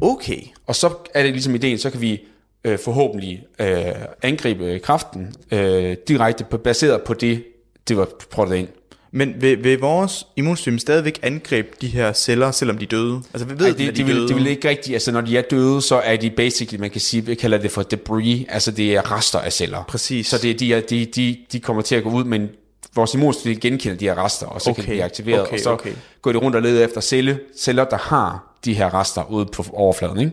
[0.00, 0.40] Okay.
[0.66, 2.20] Og så er det ligesom ideen, så kan vi
[2.64, 3.84] øh, forhåbentlig øh,
[4.22, 7.44] angribe kraften øh, direkte på, baseret på det,
[7.88, 8.68] det var prøvet ind.
[9.14, 13.22] Men vil, vil vores immunsystem stadigvæk angribe de her celler, selvom de er døde?
[13.34, 14.28] Altså, vi ved, Ej, det, de de, vil, døde.
[14.28, 17.00] de vil ikke rigtigt, altså når de er døde, så er de basically, man kan
[17.00, 19.84] sige, vi kalder det for debris, altså det er rester af celler.
[19.88, 20.26] Præcis.
[20.26, 22.48] Så det, de, er, de, de, de kommer til at gå ud, men
[22.94, 24.82] vores immunsystem genkender de her rester, og så okay.
[24.82, 25.92] kan de blive aktiveret, okay, og så okay.
[26.22, 29.64] går de rundt og leder efter celle, celler, der har de her rester ude på
[29.72, 30.32] overfladen, ikke?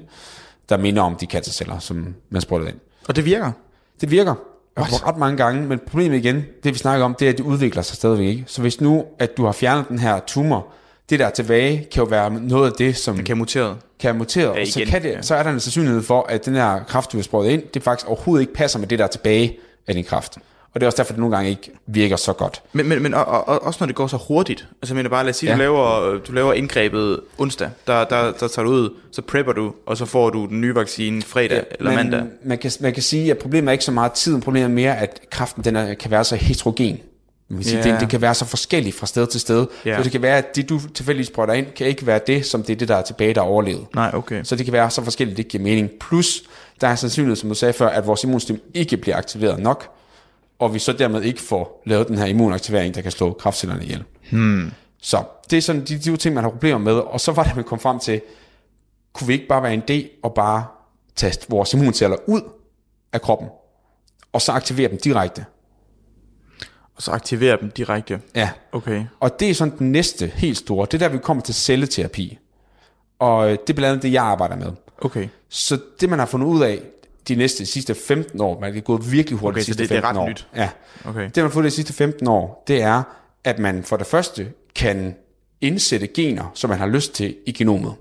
[0.70, 2.78] Der minder om de cancerceller, som man sprøjter ind.
[3.07, 3.51] Og det virker.
[4.01, 4.36] Det virker
[4.80, 5.07] What?
[5.07, 7.82] ret mange gange, men problemet igen, det vi snakker om, det er, at det udvikler
[7.82, 8.43] sig stadigvæk ikke.
[8.47, 10.67] Så hvis nu, at du har fjernet den her tumor,
[11.09, 13.78] det der er tilbage, kan jo være noget af det, som Den kan mutere.
[13.99, 15.22] kan have muteret, Ja, og så, igen, kan det, ja.
[15.22, 17.84] så er der en sandsynlighed for, at den her kraft, du har sprøjtet ind, det
[17.84, 19.57] faktisk overhovedet ikke passer med det, der er tilbage
[19.88, 20.38] af din kraft.
[20.74, 22.61] Og det er også derfor, det nogle gange ikke virker så godt.
[22.74, 24.67] Men, men, men og, og, og, også når det går så hurtigt.
[24.82, 25.55] Altså mener bare, lad os sige, ja.
[25.55, 27.70] Du, laver, du laver indgrebet onsdag.
[27.88, 30.76] Der, der, der tager du ud, så prepper du, og så får du den nye
[30.76, 32.24] vaccine fredag ja, eller Men mandag.
[32.43, 34.97] Man kan, man kan sige, at problemet er ikke så meget tiden, problemet er mere,
[34.97, 36.99] at kraften den er, kan være så heterogen.
[37.49, 37.91] Man kan sige, Ja.
[37.91, 39.65] det, det kan være så forskelligt fra sted til sted.
[39.86, 39.97] Ja.
[39.97, 42.63] Så det kan være, at det du tilfældigvis sprøjter ind, kan ikke være det, som
[42.63, 43.86] det er det, der er tilbage, der er overlevet.
[43.95, 44.43] Nej, okay.
[44.43, 45.89] Så det kan være så forskelligt, det giver mening.
[45.99, 46.43] Plus,
[46.82, 49.95] der er sandsynlighed, som du sagde før, at vores immunsystem ikke bliver aktiveret nok,
[50.60, 54.03] og vi så dermed ikke får lavet den her immunaktivering, der kan slå kraftcellerne ihjel.
[54.32, 54.72] Hmm.
[55.01, 56.93] Så det er sådan de, de ting, man har problemer med.
[56.93, 58.22] Og så var det, man kom frem til,
[59.14, 60.66] kunne vi ikke bare være en idé og bare
[61.16, 62.41] tage vores immunceller ud
[63.14, 63.47] af kroppen,
[64.34, 65.45] og så aktivere dem direkte.
[66.95, 68.22] Og så aktiverer dem direkte.
[68.36, 68.49] Ja.
[68.72, 69.05] Okay.
[69.20, 70.86] Og det er sådan den næste helt store.
[70.86, 72.38] Det er der, vi kommer til celleterapi.
[73.20, 74.72] Og øh, det er blandt andet det, jeg arbejder med.
[74.97, 75.28] Okay.
[75.49, 76.80] Så det, man har fundet ud af
[77.28, 79.97] de næste sidste 15 år, man er gået virkelig hurtigt Okay, de sidste det- det
[79.97, 80.30] er 15 ret år.
[80.30, 80.47] nyt.
[80.55, 80.70] Ja.
[81.05, 81.24] Okay.
[81.26, 83.03] Det, man har fået de sidste 15 år, det er,
[83.43, 85.15] at man for det første kan
[85.61, 87.93] indsætte gener, som man har lyst til i genomet.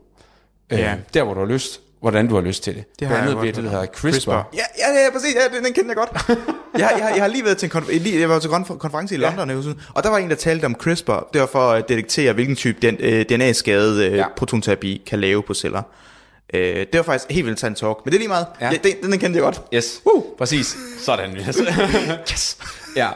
[0.70, 0.92] Ja.
[0.92, 2.84] Øh, der, hvor du har lyst, hvordan du har lyst til det.
[2.98, 3.94] Det har Blandt jeg andet ved det, der hedder om.
[3.94, 4.30] CRISPR.
[4.30, 4.38] Ja,
[4.78, 5.34] ja, ja, præcis.
[5.34, 6.10] Ja, den, den kender jeg godt.
[6.74, 9.14] jeg, jeg, jeg har lige været til en konf- lige, jeg var til konf- konference
[9.14, 9.56] i London, ja.
[9.94, 11.28] og der var en, der talte om CRISPR.
[11.32, 14.24] Det var for at detektere, hvilken type den, øh, DNA-skade øh, ja.
[14.36, 15.82] protonterapi kan lave på celler.
[16.54, 18.46] Øh, det var faktisk helt vildt interessant talk, men det er lige meget.
[18.60, 18.66] Ja.
[18.66, 18.72] Ja.
[18.84, 19.62] Ja, den, den kendte jeg godt.
[19.74, 20.24] Yes, Woo!
[20.38, 20.76] præcis.
[21.00, 21.36] Sådan.
[21.36, 21.58] Yes.
[22.32, 22.58] Yes.
[22.96, 23.08] Ja.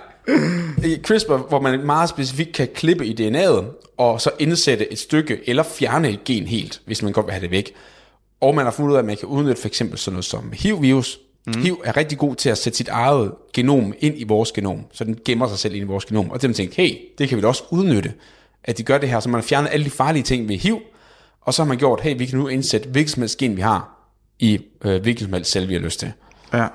[0.85, 3.65] I CRISPR, hvor man meget specifikt kan klippe i DNA'et,
[3.97, 7.43] og så indsætte et stykke, eller fjerne et gen helt, hvis man godt vil have
[7.43, 7.73] det væk.
[8.41, 10.53] Og man har fundet ud af, at man kan udnytte for eksempel sådan noget som
[10.57, 11.19] HIV-virus.
[11.47, 11.63] Mm.
[11.63, 15.05] HIV er rigtig god til at sætte sit eget genom ind i vores genom, så
[15.05, 16.31] den gemmer sig selv ind i vores genom.
[16.31, 18.13] Og det har man tænkt, hey, det kan vi da også udnytte,
[18.65, 19.21] at de gør det her.
[19.21, 20.81] Så man har fjernet alle de farlige ting ved HIV,
[21.45, 23.63] og så har man gjort, hey, vi kan nu indsætte hvilket som helst gen, vi
[23.63, 23.99] har,
[24.39, 26.13] i øh, hvilket som helst celle, vi har lyst til.
[26.53, 26.67] Ja.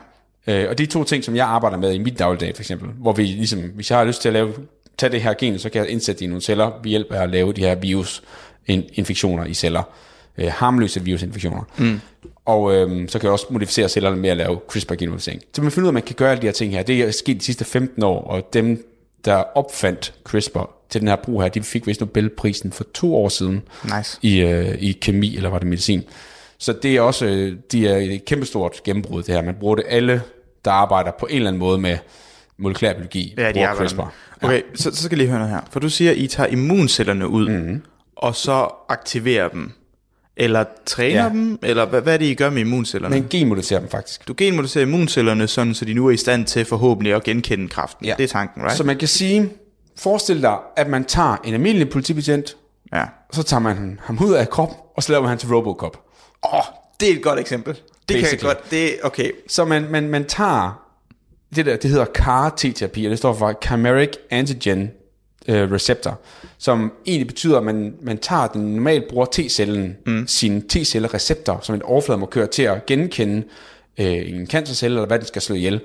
[0.47, 3.13] Øh, og de to ting, som jeg arbejder med i mit dagligdag, for eksempel, hvor
[3.13, 4.53] vi ligesom, hvis jeg har lyst til at lave,
[4.97, 7.23] tage det her gen, så kan jeg indsætte det i nogle celler ved hjælp af
[7.23, 9.83] at lave de her virusinfektioner i celler.
[10.37, 11.63] Øh, harmløse virusinfektioner.
[11.77, 11.99] Mm.
[12.45, 15.41] Og øh, så kan jeg også modificere cellerne med at lave CRISPR-genmodificering.
[15.53, 16.83] Så man finder ud af, at man kan gøre alle de her ting her.
[16.83, 18.85] Det er sket de sidste 15 år, og dem,
[19.25, 23.29] der opfandt CRISPR til den her brug her, de fik vist Nobelprisen for to år
[23.29, 23.61] siden
[23.97, 24.19] Nice.
[24.21, 26.03] i, øh, i kemi, eller var det medicin.
[26.57, 29.41] Så det er også øh, de er et kæmpestort gennembrud, det her.
[29.41, 30.21] Man bruger det alle,
[30.65, 31.97] der arbejder på en eller anden måde med
[32.57, 33.97] molekylærbiologi, Ja, de bruger CRISPR.
[34.41, 34.49] med.
[34.49, 35.61] Okay, så, så skal jeg lige høre noget her.
[35.71, 37.81] For du siger, at I tager immuncellerne ud, mm-hmm.
[38.15, 39.71] og så aktiverer dem.
[40.39, 41.29] Eller træner Ja.
[41.29, 41.59] dem?
[41.63, 43.15] Eller hvad, hvad er det, I gør med immuncellerne?
[43.15, 44.27] Man genmodificerer dem faktisk.
[44.27, 48.05] Du genmodificerer immuncellerne, sådan, så de nu er i stand til forhåbentlig at genkende kraften.
[48.05, 48.13] Ja.
[48.17, 48.77] Det er tanken, right?
[48.77, 49.49] Så man kan sige,
[49.97, 52.57] forestil dig, at man tager en almindelig politibetjent,
[52.93, 53.01] Ja.
[53.01, 56.03] og så tager man ham ud af kroppen, og så laver man han til Robocop.
[56.45, 56.61] Åh, oh,
[56.99, 57.73] det er et godt eksempel.
[57.73, 58.47] Det kan jeg Basically.
[58.47, 58.71] godt.
[58.71, 59.31] Det okay.
[59.49, 60.83] Så man, man, man tager
[61.55, 64.91] det der, det hedder CAR-T-terapi, og det står for Chimeric Antigen
[65.47, 66.19] øh, receptor,
[66.57, 70.27] som egentlig betyder, at man, man tager den normalt bruger T-cellen, mm.
[70.27, 73.43] sin T-cellereceptor, som en overflademarkør til at genkende
[73.97, 75.81] øh, en cancercelle, eller hvad den skal slå ihjel.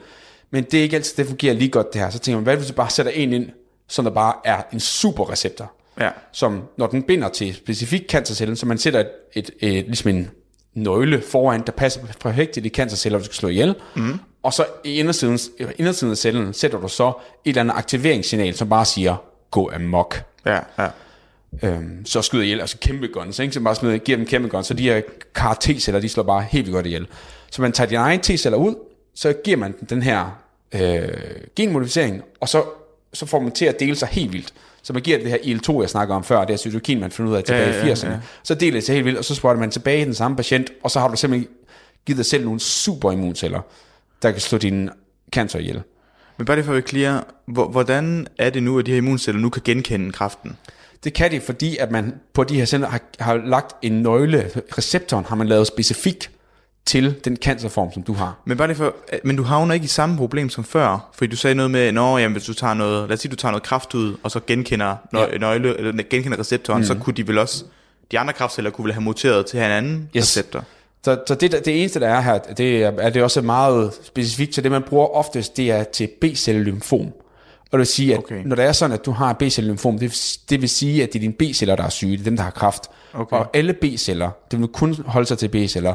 [0.50, 2.10] Men det er ikke altid, det fungerer lige godt det her.
[2.10, 3.48] Så tænker man, hvad hvis du bare sætter en ind,
[3.88, 6.10] som der bare er en super receptor, Ja.
[6.32, 10.30] som når den binder til specifik cancercellen, så man sætter et, et, et, ligesom en
[10.74, 14.18] nøgle foran, der passer perfekt til de cancerceller, du skal slå ihjel, mm.
[14.42, 15.38] og så i indersiden,
[15.78, 19.16] indersiden af cellen sætter du så et eller andet aktiveringssignal, som bare siger,
[19.52, 20.22] gå amok.
[20.46, 20.86] Ja, ja.
[21.62, 23.54] Øhm, så skyder ihjel, altså kæmpe guns, ikke?
[23.54, 25.00] så bare smider, giver dem kæmpe guns, så de her
[25.34, 27.06] CAR T-celler, de slår bare helt vildt godt ihjel.
[27.50, 28.74] Så man tager dine egne T-celler ud,
[29.14, 30.38] så giver man den her
[30.74, 31.08] øh,
[31.56, 32.64] genmodificering, og så,
[33.12, 34.54] så får man til at dele sig helt vildt.
[34.82, 37.30] Så man giver det her IL-2, jeg snakker om før, det her cytokin, man fandt
[37.30, 38.08] ud af tilbage Ja, i 80'erne.
[38.10, 38.18] ja.
[38.42, 40.70] Så deler det sig helt vildt, og så sprøjter man tilbage i den samme patient,
[40.82, 41.48] og så har du simpelthen
[42.06, 43.60] givet dig selv nogle superimmunceller,
[44.22, 44.90] der kan slå din
[45.32, 45.82] cancer ihjel.
[46.42, 49.40] Men bare lige for at være clear, hvordan er det nu, at de her immunceller
[49.40, 50.56] nu kan genkende kræften?
[51.04, 54.50] Det kan det, fordi at man på de her celler har, har lagt en nøgle,
[54.78, 56.30] receptoren har man lavet specifikt
[56.86, 58.38] til den cancerform, som du har.
[58.46, 61.36] Men bare lige for, men du havner ikke i samme problem som før, fordi du
[61.36, 63.62] sagde noget med, når jamen, hvis du tager noget, lad os sige, du tager noget
[63.62, 65.38] kraft ud, og så genkender nø- Ja.
[65.38, 66.86] nøgle, eller genkender receptoren, mm.
[66.86, 67.64] så kunne de vel også,
[68.10, 70.22] de andre kraftceller kunne vel have muteret til en anden Yes.
[70.22, 70.64] receptor.
[71.04, 74.54] Så, så det, det eneste, der er her, det er, er det også meget specifikt,
[74.54, 77.06] så det man bruger oftest, det er til B-celle-lymfom.
[77.62, 78.42] Og det vil sige, at Okay.
[78.44, 81.20] når det er sådan, at du har B-celle-lymfom, det, det vil sige, at det er
[81.20, 82.82] dine B-celler, der er syge, det er dem, der har kræft.
[83.12, 83.36] Okay.
[83.36, 85.94] Og alle B-celler, det vil kun holde sig til B-celler,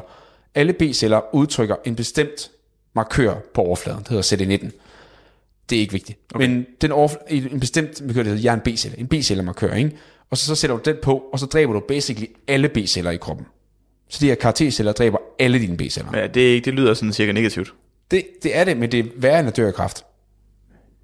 [0.55, 2.51] alle B-celler udtrykker en bestemt
[2.95, 4.69] markør på overfladen, det hedder CD19.
[5.69, 6.19] Det er ikke vigtigt.
[6.35, 6.47] Okay.
[6.47, 9.91] Men den overf- en bestemt markør, det hedder jern B-celle, en B-cellemarkør, ikke?
[10.29, 13.17] Og så, så sætter du den på, og så dræber du basically alle B-celler i
[13.17, 13.45] kroppen.
[14.09, 16.17] Så de her CAR-T-celler dræber alle dine B-celler.
[16.17, 17.73] Ja, det, det lyder sådan cirka negativt.
[18.11, 20.05] Det, det er det, men det er værre end at dø af kræft.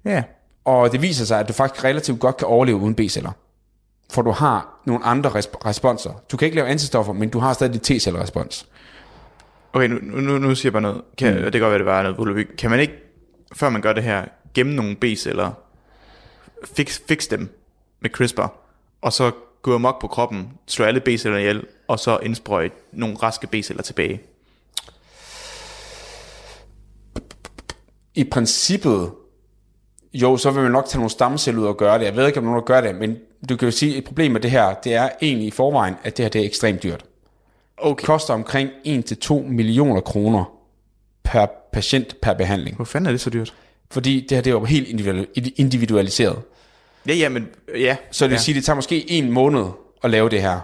[0.04, 0.22] Ja.
[0.64, 3.30] Og det viser sig, at du faktisk relativt godt kan overleve uden B-celler.
[4.10, 6.22] For du har nogle andre resp- responser.
[6.30, 8.66] Du kan ikke lave antistoffer, men du har stadig dit T-cellerespons.
[9.72, 11.02] Okay, nu, nu, nu siger jeg bare noget.
[11.18, 11.42] Kan, mm.
[11.42, 12.56] Det kan godt være, det var noget.
[12.58, 12.94] Kan man ikke,
[13.52, 14.24] før man gør det her,
[14.54, 15.50] gemme nogle B-celler,
[16.64, 17.58] fix, fix dem
[18.00, 18.52] med CRISPR,
[19.02, 19.30] og så
[19.64, 24.20] gå amok på kroppen, slå alle B-celler ihjel, og så indsprøjte nogle raske B-celler tilbage?
[28.14, 29.10] I princippet,
[30.14, 32.04] jo, så vil man nok tage nogle stamceller ud og gøre det.
[32.04, 33.16] Jeg ved ikke, om nogen gør det, men
[33.48, 35.94] du kan jo sige, at et problem med det her, det er egentlig i forvejen,
[36.04, 37.04] at det her det er ekstremt dyrt.
[37.76, 38.00] Okay.
[38.00, 40.44] Det koster omkring 1-2 millioner kroner
[41.22, 42.76] per patient per behandling.
[42.76, 43.54] Hvor fanden er det så dyrt?
[43.90, 46.42] Fordi det her det er jo helt individual- individualiseret.
[47.08, 47.48] Ja, ja, men
[47.78, 47.96] ja.
[48.10, 48.40] Så det vil ja.
[48.40, 49.64] sige, at det tager måske en måned
[50.04, 50.60] at lave det her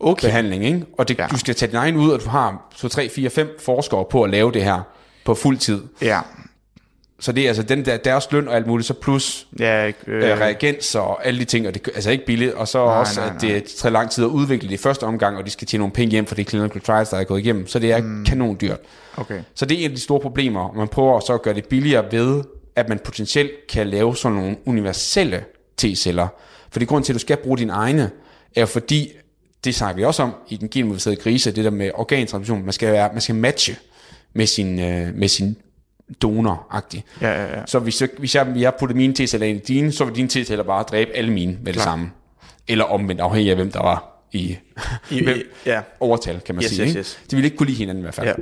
[0.00, 0.26] okay.
[0.28, 0.84] behandling, ikke?
[0.98, 1.26] Og det, Ja.
[1.26, 4.22] du skal tage din egen ud, og du har 2, 3, 4, 5 forskere på
[4.22, 4.80] at lave det her
[5.24, 5.82] på fuld tid.
[6.02, 6.20] Ja.
[7.20, 9.92] Så det er altså den der, deres løn og alt muligt, så plus Ja, øh,
[10.06, 12.94] øh, reagens og alle de ting, og det er altså ikke billigt, og så nej,
[12.94, 15.50] også, nej, at det tager lang tid at udvikle det i første omgang, og de
[15.50, 17.92] skal tjene nogle penge hjem for det clinical trials, der er gået igennem, så det
[17.92, 18.24] er mm.
[18.24, 18.78] kanon dyrt.
[19.16, 19.40] okay.
[19.54, 21.64] Så det er en af de store problemer, og man prøver så at gøre det
[21.64, 22.42] billigere ved,
[22.76, 25.44] at man potentielt kan lave sådan nogle universelle
[25.82, 26.26] T-celler.
[26.70, 28.10] For det grund til, at du skal bruge dine egne,
[28.56, 29.12] er fordi,
[29.64, 32.92] det snakker vi også om i den genmodificerede grise, det der med organtransplantation, man skal,
[32.92, 33.76] være, man skal matche
[34.32, 35.56] med sin, øh, med sin
[36.24, 37.04] donor-agtig.
[37.20, 37.66] Ja, ja, ja.
[37.66, 40.28] Så hvis jeg, hvis jeg, jeg putter mine T-celler ind i dine, så vil dine
[40.28, 41.84] T-celler bare dræbe alle mine med det Klar.
[41.84, 42.10] samme.
[42.68, 44.56] Eller omvendt, afhængig af hvem der var i,
[45.10, 45.80] I, hvem, i, ja.
[46.00, 46.82] overtal, kan man Yes, sige.
[46.82, 46.98] yes, ikke?
[46.98, 47.18] yes.
[47.30, 48.26] De vil ikke kunne lide hinanden i hvert fald.
[48.26, 48.34] ja.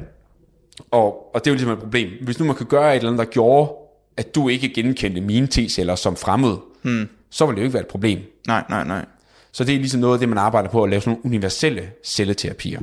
[0.91, 2.09] Og, og det er jo ligesom et problem.
[2.23, 3.73] Hvis nu man kan gøre et eller andet, der gjorde,
[4.17, 7.09] at du ikke genkendte mine T-celler som fremmede, hmm.
[7.31, 8.19] Så vil det jo ikke være et problem.
[8.47, 9.05] Nej, nej, nej.
[9.53, 11.91] Så det er ligesom noget af det, man arbejder på, at lave sådan nogle universelle
[12.05, 12.81] celleterapier.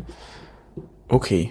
[1.10, 1.46] Okay.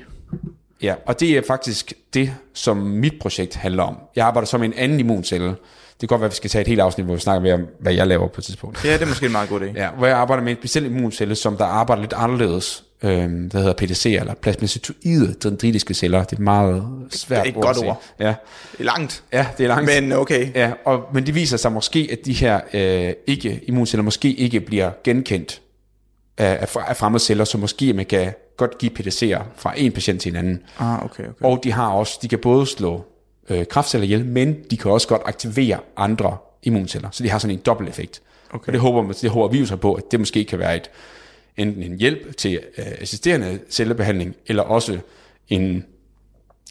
[0.82, 3.98] Ja, og det er faktisk det, som mit projekt handler om.
[4.16, 5.48] Jeg arbejder som en anden immuncelle.
[5.48, 5.56] Det
[6.00, 7.66] kan godt være, at vi skal tage et helt afsnit, hvor vi snakker mere om,
[7.80, 8.84] hvad jeg laver på et tidspunkt.
[8.84, 9.64] Ja, det er måske en meget god idé.
[9.64, 12.84] Ja, hvor jeg arbejder med en speciel immuncelle, som der arbejder lidt anderledes.
[13.04, 16.18] Øhm, der hedder PDC, eller plasmacytoide dendritiske celler.
[16.24, 18.02] Det er et meget svært Det er et ord godt ord.
[18.20, 18.34] Ja,
[18.72, 19.22] Det er langt.
[19.32, 19.86] ja det er langt.
[19.86, 20.54] Men okay.
[20.54, 24.60] Ja, og, men det viser sig måske, at de her øh, ikke immunceller måske ikke
[24.60, 25.60] bliver genkendt
[26.38, 30.20] af, af, af fremmede celler, så måske man kan godt give PDC'er fra en patient
[30.20, 30.62] til en anden.
[30.78, 31.44] Ah, okay, okay.
[31.44, 33.04] Og de har også, de kan både slå
[33.50, 37.08] øh, kraftceller ihjel, men de kan også godt aktivere andre immunceller.
[37.12, 38.22] Så de har sådan en dobbelt effekt.
[38.50, 38.66] Okay.
[38.66, 40.76] Og det håber, man, det håber vi jo så på, at det måske kan være
[40.76, 40.90] et,
[41.56, 44.98] enten en hjælp til øh, assisterende cellebehandling, eller også
[45.48, 45.84] en,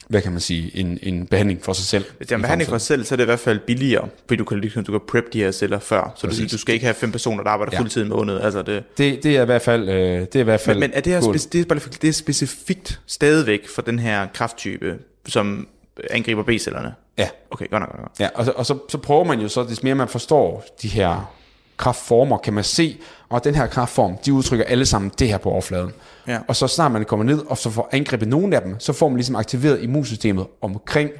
[0.07, 2.05] hvad kan man sige, en, en behandling for sig selv.
[2.17, 4.07] Hvis det er en behandling for sig selv, så er det i hvert fald billigere,
[4.27, 6.13] fordi du kan, ligesom, du kan prep de her celler før.
[6.15, 6.51] Så du, Præcis.
[6.51, 7.79] du skal ikke have fem personer, der arbejder Ja.
[7.79, 8.39] fuldtid en måned.
[8.41, 10.89] Altså det, Det, det er i hvert fald, øh, det er i hvert fald men,
[10.89, 14.97] men er det her speci- det er, det er specifikt stadigvæk for den her krafttype,
[15.27, 15.67] som
[16.09, 16.93] angriber B-cellerne?
[17.17, 18.11] Ja, Okay, godt nok, godt nok.
[18.19, 20.87] ja og, så, og så, så prøver man jo så, des mere man forstår de
[20.87, 21.33] her
[21.81, 22.97] kraftformer kan man se,
[23.29, 25.91] og den her kraftform, de udtrykker alle sammen det her på overfladen.
[26.27, 26.39] Ja.
[26.47, 29.09] Og så snart man kommer ned, og så får angrebet nogle af dem, så får
[29.09, 31.11] man ligesom aktiveret immunsystemet omkring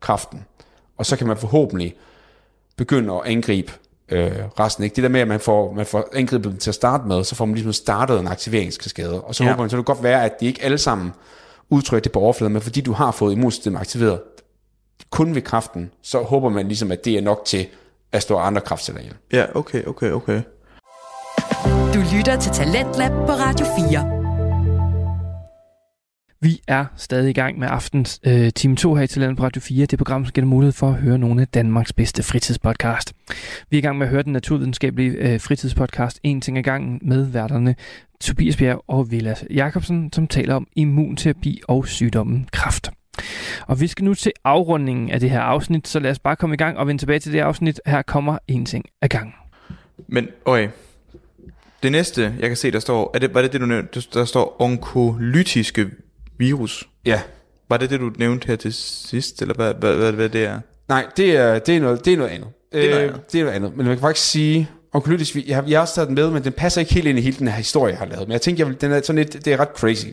[0.00, 0.44] kraften.
[0.98, 1.94] Og så kan man forhåbentlig
[2.76, 3.72] begynde at angribe
[4.08, 4.30] øh,
[4.60, 4.84] resten.
[4.84, 4.96] Ikke?
[4.96, 7.34] Det der med, at man får, man får angrebet dem til at starte med, så
[7.34, 9.20] får man ligesom startet en aktiveringskaskade.
[9.20, 9.50] Og så Ja.
[9.50, 11.12] håber man, så kan det godt være, at de ikke alle sammen
[11.70, 14.20] udtrykker det på overfladen, men fordi du har fået immunsystemet aktiveret
[15.10, 17.66] kun ved kraften, så håber man ligesom, at det er nok til
[18.12, 19.16] at stå andre kraftceller ihjel.
[19.32, 20.42] Ja, okay, okay, okay.
[21.94, 24.22] Du lytter til Talentlab på Radio 4.
[26.40, 29.60] Vi er stadig i gang med aftens øh, time 2 her i Talent på Radio
[29.60, 29.86] 4.
[29.86, 33.12] Det program, som giver dig mulighed for at høre nogle af Danmarks bedste fritidspodcast.
[33.70, 36.98] Vi er i gang med at høre den naturvidenskabelige øh, fritidspodcast En ting ad gangen
[37.02, 37.74] med værterne
[38.20, 42.90] Tobias Bjerg og Vilas Jakobsen, som taler om immunterapi og sygdommen kræft.
[43.66, 46.54] Og vi skal nu til afrundingen af det her afsnit, så lad os bare komme
[46.54, 47.80] i gang og vende tilbage til det afsnit.
[47.86, 49.34] Her kommer en ting ad gangen.
[50.08, 50.68] Men, okay.
[51.82, 54.02] Det næste, jeg kan se, der står, er det, var det det, du nævnte?
[54.14, 55.90] Der står onkolytiske
[56.38, 56.88] virus.
[57.04, 57.20] Ja.
[57.68, 60.60] Var det det, du nævnte her til sidst, eller hvad, hvad, hvad, hvad det er?
[60.88, 62.48] Nej, det er, det er, noget, det er noget andet.
[62.72, 63.32] er noget Øh, andet.
[63.32, 63.76] Det er noget andet.
[63.76, 66.44] Men man kan faktisk sige, onkolytisk, jeg, har- jeg har også taget den med, men
[66.44, 68.28] den passer ikke helt ind i hele den her historie, jeg har lavet.
[68.28, 70.06] Men jeg tænker, jeg vil- den er sådan lidt, det er ret crazy.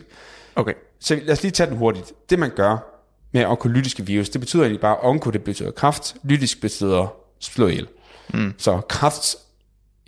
[0.56, 0.72] Okay.
[1.00, 2.12] Så lad os lige tage den hurtigt.
[2.30, 2.89] Det man gør
[3.32, 7.86] med onkolytiske virus, det betyder egentlig bare, onko det betyder kraft, lytisk betyder slå ihjel.
[8.34, 8.54] Mm.
[8.58, 9.36] Så kraft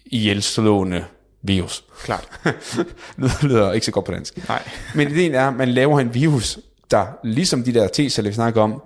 [0.06, 1.04] ihjelslående
[1.42, 1.84] virus.
[2.04, 2.28] Klart.
[3.20, 4.48] det lyder ikke så godt på dansk.
[4.48, 4.62] Nej.
[4.94, 6.58] Men ideen er, at man laver en virus,
[6.90, 8.82] der ligesom de der T-celler, vi snakker om,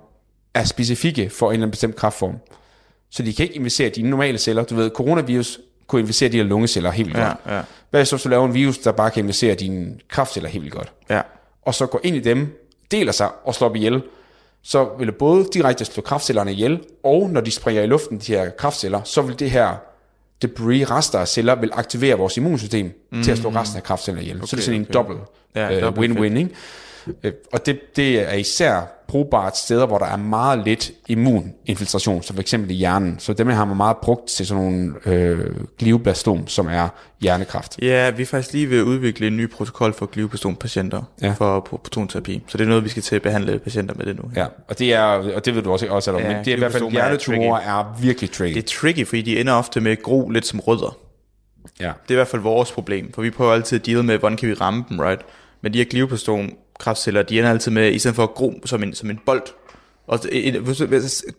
[0.53, 2.35] er specifikke for en eller anden bestemt kraftform.
[3.09, 4.63] Så de kan ikke inficere de normale celler.
[4.63, 7.37] Du ved, coronavirus kunne inficere de her lungeceller helt vildt Ja, godt.
[7.47, 7.61] ja.
[7.89, 10.75] Hvad så, hvis du laver en virus, der bare kan inficere dine kraftceller helt vildt
[10.75, 10.91] godt?
[11.09, 11.21] Ja.
[11.61, 14.01] og så går ind i dem, deler sig og slår ihjel,
[14.69, 18.31] så vil det både direkte slå kraftcellerne ihjel, og når de springer i luften, de
[18.31, 19.75] her kraftceller, så vil det her
[20.41, 23.23] debris, rester af celler, vil aktivere vores immunsystem mm.
[23.23, 24.37] til at slå resten af kraftceller ihjel.
[24.37, 24.89] Okay, så det er sådan okay.
[24.89, 25.19] en dobbelt
[25.55, 26.37] Ja, dobbelt win-win.
[26.37, 26.49] Ikke?
[27.23, 32.35] Øh, Og det, det er især brugbart steder, hvor der er meget lidt immuninfiltration, som
[32.37, 32.53] f.eks.
[32.53, 33.15] i hjernen.
[33.19, 35.45] Så dem har man meget brugt til sådan nogle øh,
[35.79, 36.87] glioblastom, som er
[37.21, 37.79] hjernekræft.
[37.81, 41.31] Ja, vi er faktisk lige ved at udvikle en ny protokol for glioblastoma-patienter Ja.
[41.37, 42.43] for pro- protonterapi.
[42.47, 44.23] Så det er noget, vi skal til at behandle patienter med det nu.
[44.35, 46.55] Ja, og det er, og det ved du også, også ja, Ja, men det er
[46.55, 48.53] i hvert fald glioblastoma er hjernetumorer er virkelig tricky.
[48.55, 50.97] Det er tricky, fordi de ender ofte med gro lidt som rødder.
[51.79, 51.85] ja.
[51.85, 54.37] Det er i hvert fald vores problem, for vi prøver altid at deal med, hvordan
[54.37, 55.21] kan vi ramme dem, right?
[55.61, 56.49] Men de her glioblastom
[56.79, 59.43] kraftceller, de ender altid med, i stedet for at gro som en, som en bold.
[60.07, 60.19] Og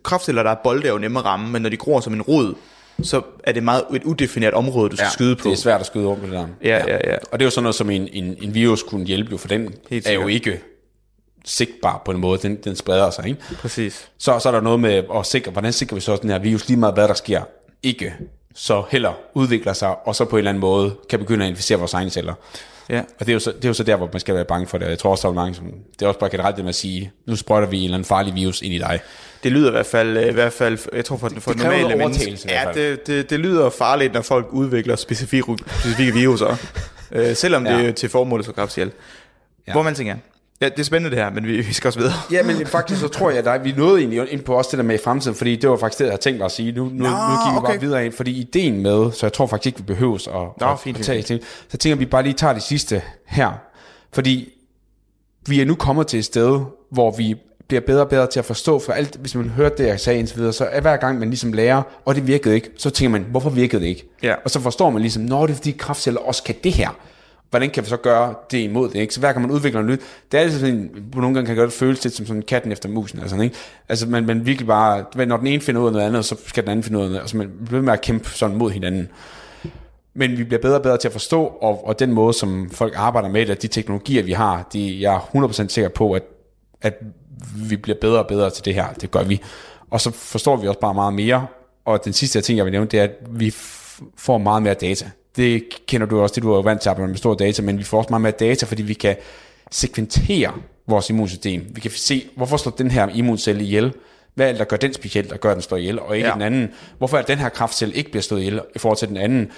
[0.03, 2.21] kraftceller, der er bolde, er jo nemmere at ramme, men når de gror som en
[2.21, 2.55] rod,
[3.03, 5.43] så er det meget et udefineret område, du skal ja, skyde på.
[5.43, 6.69] det er svært at skyde rundt med det der.
[6.69, 7.15] Ja, ja, ja.
[7.31, 9.47] Og det er jo sådan noget, som en, en, en virus kunne hjælpe, jo, for
[9.47, 9.73] den
[10.05, 10.61] er jo ikke
[11.45, 13.27] sigtbar på en måde, den, den spreder sig.
[13.27, 13.41] Ikke?
[13.55, 14.09] Præcis.
[14.17, 16.67] Så, så er der noget med at sikre, hvordan sikrer vi så, den her virus,
[16.67, 17.41] lige meget hvad der sker,
[17.83, 18.13] ikke
[18.55, 21.77] så heller udvikler sig, og så på en eller anden måde kan begynde at inficere
[21.77, 22.33] vores egne celler.
[22.89, 22.99] Ja.
[22.99, 24.67] Og det er, jo så, det er jo så der, hvor man skal være bange
[24.67, 24.85] for det.
[24.85, 26.69] Og Jeg tror også, der er mange, som, det er også bare generelt det med
[26.69, 28.99] at sige, nu sprøjter vi en eller anden farlig virus ind i dig.
[29.43, 32.33] Det lyder i hvert fald, i hvert fald jeg tror for, for Det normale mennesker.
[32.49, 36.55] Ja, det, det, det, lyder farligt, når folk udvikler specifikke, specifikke viruser.
[37.11, 37.77] øh, selvom ja.
[37.77, 38.93] Det er til formålet så kraftshjælp.
[39.67, 39.71] Ja.
[39.71, 40.15] Hvor man tænker,
[40.61, 42.13] ja, det er spændende det her, men vi, vi skal også videre.
[42.31, 44.83] Ja, men faktisk så tror jeg, at vi nåede egentlig ind på også det der
[44.83, 46.71] med i fremtiden, fordi det var faktisk det, jeg havde tænkt mig at sige.
[46.71, 47.67] Nu, nu, nu gik vi okay.
[47.67, 50.71] bare videre ind, fordi ideen med, så jeg tror faktisk ikke, vi behøves at, Nå,
[50.71, 51.41] at, fint, at tage til.
[51.69, 53.51] Så tænker vi bare lige tager det sidste her.
[54.13, 54.53] Fordi
[55.47, 56.59] vi er nu kommet til et sted,
[56.91, 57.35] hvor vi
[57.67, 60.19] bliver bedre og bedre til at forstå, for alt, hvis man hørte det, jeg sagde
[60.19, 63.11] indtil videre, så er hver gang man ligesom lærer, og det virkede ikke, så tænker
[63.11, 64.09] man, hvorfor virkede det ikke?
[64.23, 64.35] Ja.
[64.43, 66.89] Og så forstår man ligesom, når det er fordi kraftceller også kan det her.
[67.49, 68.95] Hvordan kan vi så gøre det imod det?
[68.99, 69.13] Ikke?
[69.13, 71.55] Så hver gang man udvikler noget nyt, det er altid sådan, på nogle gange kan
[71.55, 73.19] det godt føles lidt som sådan katten efter musen.
[73.19, 73.55] Altså, ikke?
[73.89, 76.63] Altså man, man virkelig bare, når den ene finder ud af noget andet, så skal
[76.63, 77.21] den anden finde ud af noget.
[77.21, 79.07] Altså man bliver med at kæmpe sådan mod hinanden.
[80.13, 82.93] Men vi bliver bedre og bedre til at forstå, og, og den måde, som folk
[82.97, 86.23] arbejder med det, og de teknologier, vi har, de, jeg er 100% sikker på, at,
[86.81, 86.99] at
[87.69, 88.93] vi bliver bedre og bedre til det her.
[88.93, 89.41] Det gør vi.
[89.91, 91.47] Og så forstår vi også bare meget mere.
[91.85, 94.73] Og den sidste ting, jeg vil nævne, det er, at vi f- får meget mere
[94.73, 95.09] data.
[95.35, 97.77] Det kender du også, det du er vant til at arbejde med stor data, men
[97.77, 99.15] vi får også meget mere data, fordi vi kan
[99.71, 100.51] sekventere
[100.87, 101.65] vores immunsystem.
[101.75, 103.93] Vi kan se, hvorfor slår den her immuncelle ihjel?
[104.35, 106.33] Hvad er det, der gør den specielt, der gør, den slår ihjel, og ikke Ja.
[106.33, 106.69] den anden?
[106.97, 109.51] Hvorfor er den her kraftcelle ikke bliver slået ihjel i forhold til den anden?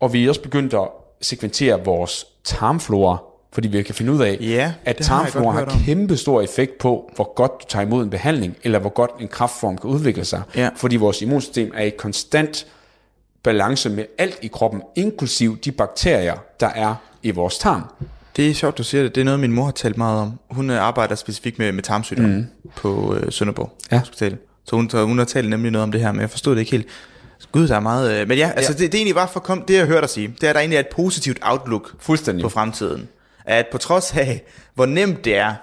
[0.00, 0.88] Og vi er også begyndt at
[1.20, 3.16] sekventere vores tarmflora,
[3.52, 5.78] fordi vi kan finde ud af, Ja, at har tarmflora har om.
[5.84, 9.28] kæmpe stor effekt på, hvor godt du tager imod en behandling, eller hvor godt en
[9.28, 10.42] kraftform kan udvikle sig.
[10.56, 10.68] Ja.
[10.76, 12.66] Fordi vores immunsystem er i konstant
[13.44, 17.82] balance med alt i kroppen, inklusiv de bakterier, der er i vores tarm.
[18.36, 19.14] Det er sjovt, du siger det.
[19.14, 20.38] Det er noget, min mor har talt meget om.
[20.50, 22.70] Hun øh, arbejder specifikt med, med tarmsygdomme mm.
[22.76, 23.98] på øh, Sønderborg Ja.
[23.98, 24.36] Hospital.
[24.64, 26.60] Så hun, så hun har talt nemlig noget om det her, men jeg forstod det
[26.60, 26.86] ikke helt.
[27.52, 28.20] Gud, der er meget...
[28.20, 28.78] Øh, men ja, altså Ja.
[28.78, 29.64] Det, det er egentlig bare for komme...
[29.68, 32.42] Det jeg hørte dig sige, det er, at der egentlig er et positivt outlook Fuldstændig.
[32.42, 33.08] på fremtiden.
[33.44, 34.42] At på trods af,
[34.74, 35.54] hvor nemt det er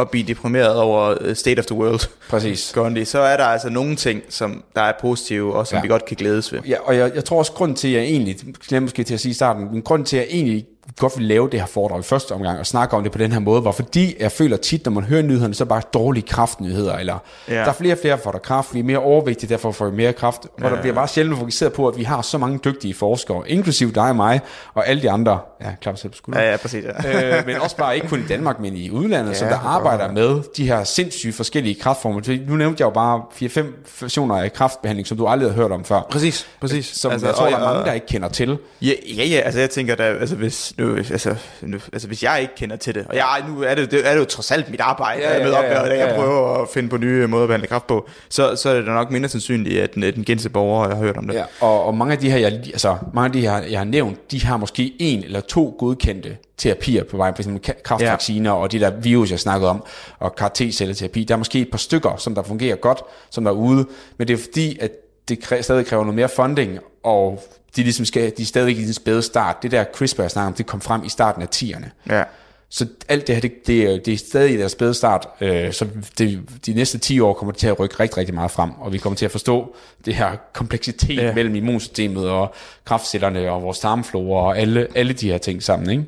[0.00, 2.72] at blive deprimeret over øh, state of the world, Præcis.
[2.74, 5.78] Gandhi, så er der altså nogle ting, som der er positive, og som ja.
[5.78, 5.82] Ja.
[5.82, 6.60] vi godt kan glædes ved.
[6.68, 8.36] Ja, og jeg, jeg tror også, grund til, at jeg egentlig,
[8.68, 10.66] glemte måske til at sige i starten, men grund til, at jeg egentlig
[10.98, 13.32] godt vil lave det her foredrag i første omgang, og snakke om det på den
[13.32, 15.82] her måde, var fordi, jeg føler tit, når man hører nyhederne, så er det bare
[15.94, 17.18] dårlige kraftnyheder, eller
[17.48, 17.54] Ja.
[17.54, 17.60] ja.
[17.60, 19.88] der er flere og flere, der får der kraft, vi er mere overvægtige, derfor får
[19.88, 22.58] vi mere kraft, og der bliver bare sjældent fokuseret på, at vi har så mange
[22.64, 24.40] dygtige forskere, inklusiv dig og mig,
[24.74, 26.84] og alle de andre, ja, klap selv på skulderen, Ja, ja, præcis.
[27.04, 27.38] Ja.
[27.38, 30.12] øh, men også bare ikke kun i Danmark, men i udlandet, ja, som der arbejder
[30.12, 32.20] med de her sindssygt forskellige kraftformer.
[32.48, 35.84] Nu nævnte jeg jo bare 4-5 versioner af kraftbehandling, som du aldrig har hørt om
[35.84, 36.00] før.
[36.10, 36.86] Præcis, præcis.
[36.86, 38.58] Som altså, jeg tror, og- der er mange, der ikke kender til.
[38.82, 42.38] Ja, ja, ja, altså jeg tænker da, altså hvis, nu, altså, nu, altså hvis jeg
[42.42, 44.70] ikke kender til det, og jeg, nu er det, det er det jo trods alt
[44.70, 46.16] mit arbejde, Ja, ja, ja, med op, ja, og jeg ja, ja.
[46.16, 49.10] prøver at finde på nye måder at behandle kraft på, så, så er det nok
[49.10, 51.34] mindre sandsynligt, at den, den gense borger har hørt om det.
[51.34, 53.84] Ja, og, og mange af de her, jeg, altså, mange af de her, jeg har
[53.84, 58.56] nævnt, de har måske en eller to godkendte terapier på vej, ka- kraftvacciner ja.
[58.56, 59.84] og de der virus, jeg snakkede om,
[60.18, 61.24] og CAR-T-celleterapi.
[61.24, 63.86] Der er måske et par stykker, som der fungerer godt, som der er ude,
[64.18, 64.90] men det er fordi, at
[65.28, 67.42] det kræ- stadig kræver noget mere funding, og
[67.76, 69.56] de, ligesom skal, de er stadig i den spæde start.
[69.62, 71.88] Det der CRISPR, jeg snakker om, det kom frem i starten af 10'erne.
[72.14, 72.22] Ja.
[72.68, 75.72] Så alt det her, det, det, er- det er stadig i deres spæde start, øh,
[75.72, 75.86] så
[76.18, 78.92] det, de næste 10 år kommer det til at rykke rigtig, rigtig meget frem, og
[78.92, 81.34] vi kommer til at forstå det her kompleksitet Ja.
[81.34, 82.54] mellem immunsystemet og
[82.84, 86.04] kraftcellerne og vores tarmflora og alle, alle de her ting sammen, ikke?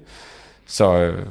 [0.66, 1.26] Så øh,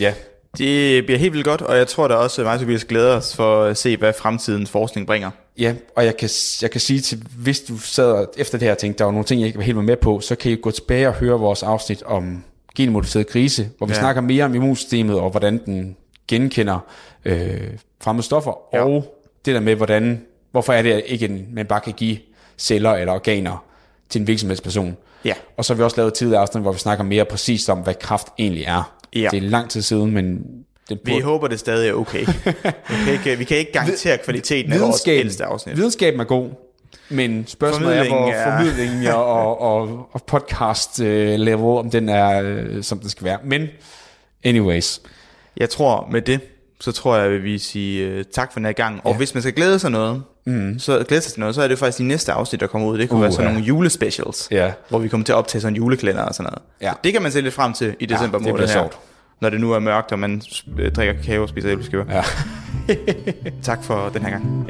[0.00, 0.14] ja,
[0.58, 3.64] Det bliver helt vildt godt, og jeg tror da også, at Tobias glæder os for
[3.64, 5.30] at se, hvad fremtidens forskning bringer.
[5.60, 6.28] Ja, og jeg kan,
[6.62, 9.24] jeg kan sige til, hvis du sad efter det her og tænkte, der var nogle
[9.24, 11.62] ting, jeg ikke var helt med på, så kan I gå tilbage og høre vores
[11.62, 12.44] afsnit om
[12.76, 13.98] genmodificeret grise, hvor vi Ja.
[13.98, 15.96] snakker mere om immunsystemet og hvordan den
[16.28, 16.78] genkender
[17.24, 17.60] øh,
[18.02, 18.84] fremmede stoffer, Ja.
[18.84, 22.18] og det der med, hvordan, hvorfor er det ikke, en, man bare kan give
[22.58, 23.64] celler eller organer
[24.08, 24.96] til en virksomhedsperson.
[25.24, 25.34] Ja.
[25.56, 27.78] Og så har vi også lavet et tidligere afsnit, hvor vi snakker mere præcist om,
[27.78, 28.96] hvad kraft egentlig er.
[29.14, 29.28] Ja.
[29.30, 30.42] Det er lang tid siden, men
[30.90, 32.26] det Vi håber, det stadig er okay.
[32.90, 35.76] Vi kan ikke, vi kan ikke garantere kvaliteten af vores ældste afsnit.
[35.76, 36.48] videnskaben er god,
[37.08, 42.42] men spørgsmålet er, hvor er- formidlingen ja, og, og, og podcast øh, om den er,
[42.44, 43.38] øh, som den skal være.
[43.44, 43.66] Men
[44.44, 45.00] anyways,
[45.56, 46.40] Jeg tror, med det,
[46.80, 49.00] så tror jeg, at vi vil sige uh, tak for den her gang.
[49.04, 49.16] Og Ja.
[49.16, 50.78] hvis man skal glæde sig noget, mm.
[50.78, 52.98] så glæde sig til noget, så er det faktisk de næste afsnit, der kommer ud.
[52.98, 53.52] Det kunne uh, være sådan Uha.
[53.52, 54.72] nogle julespecials, Ja.
[54.88, 56.62] hvor vi kommer til at optage sådan en julekalender og sådan noget.
[56.82, 56.92] Ja.
[57.04, 58.72] Det kan man se lidt frem til i december det måned bliver her.
[58.72, 58.98] sjovt.
[59.40, 60.42] Når det nu er mørkt, og man
[60.78, 62.04] øh, drikker kakao og spiser æbleskiver.
[62.08, 62.22] ja.
[63.62, 64.66] Tak for den her gang.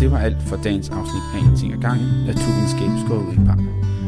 [0.00, 2.06] Det var alt for dagens afsnit af En ting ad gangen.
[2.26, 3.58] Naturvidenskab skåret ud i pap.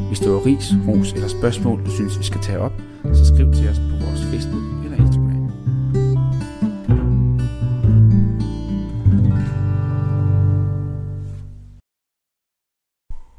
[0.09, 2.73] Hvis du har ris, ros eller spørgsmål, du synes, vi skal tage op,
[3.13, 4.78] så skriv til os på vores Facebook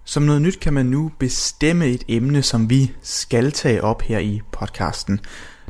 [0.10, 4.20] Som noget nyt kan man nu bestemme et emne, som vi skal tage op her
[4.20, 5.20] i podcasten.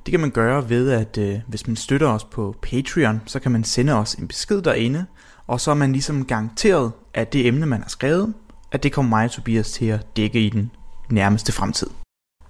[0.05, 3.51] Det kan man gøre ved, at øh, hvis man støtter os på Patreon, så kan
[3.51, 5.05] man sende os en besked derinde,
[5.47, 8.33] og så er man ligesom garanteret, at det emne, man har skrevet,
[8.71, 10.71] at det kommer mig og Tobias til at dække i den
[11.09, 11.87] nærmeste fremtid.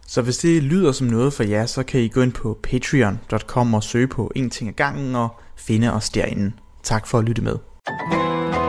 [0.07, 3.73] Så hvis det lyder som noget for jer, så kan I gå ind på patreon.com
[3.73, 6.51] og søge på en ting ad gangen og finde os derinde.
[6.83, 7.55] Tak for at lytte med.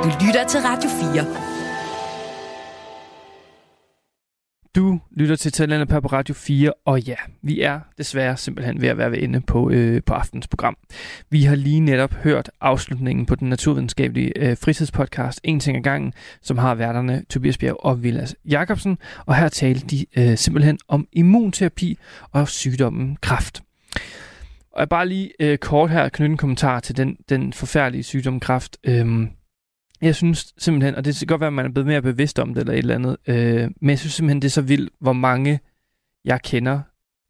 [0.04, 1.49] Du lytter til Radio 4.
[4.76, 8.98] Du lytter til Talenter på Radio 4, og ja, vi er desværre simpelthen ved at
[8.98, 10.76] være ved ende på, øh, på aftens program.
[11.30, 16.12] Vi har lige netop hørt afslutningen på den naturvidenskabelige øh, fritidspodcast En ting ad gangen,
[16.42, 21.08] som har værterne Tobias Bjerg og Vilas Jacobsen, og her talte de øh, simpelthen om
[21.12, 21.98] immunterapi
[22.32, 23.62] og sygdommen kræft.
[24.72, 28.40] Og jeg bare lige øh, kort her knytte en kommentar til den, den forfærdelige sygdom
[28.40, 28.76] kræft.
[28.84, 29.26] Øh,
[30.02, 32.54] jeg synes simpelthen, og det kan godt være, at man er blevet mere bevidst om
[32.54, 35.12] det eller et eller andet, øh, men jeg synes simpelthen, det er så vildt, hvor
[35.12, 35.60] mange
[36.24, 36.80] jeg kender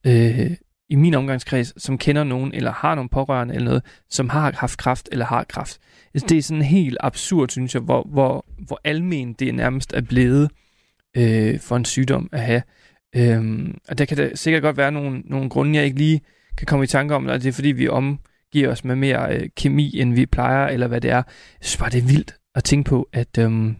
[0.07, 0.51] øh,
[0.89, 4.79] i min omgangskreds, som kender nogen, eller har nogle pårørende eller noget, som har haft
[4.79, 5.79] kræft eller har kræft.
[6.15, 10.01] Altså, det er sådan helt absurd, synes jeg, hvor, hvor, hvor almen det nærmest er
[10.01, 10.51] blevet
[11.17, 12.63] øh, for en sygdom at have.
[13.17, 16.21] Øhm, og der kan der sikkert godt være nogle, nogle grunde, jeg ikke lige
[16.59, 19.49] kan komme i tanke om, eller det er fordi, vi omgiver os med mere øh,
[19.57, 21.17] kemi, end vi plejer, eller hvad det er.
[21.17, 21.25] Jeg
[21.61, 23.77] synes bare, det er vildt at tænke på, at, øhm,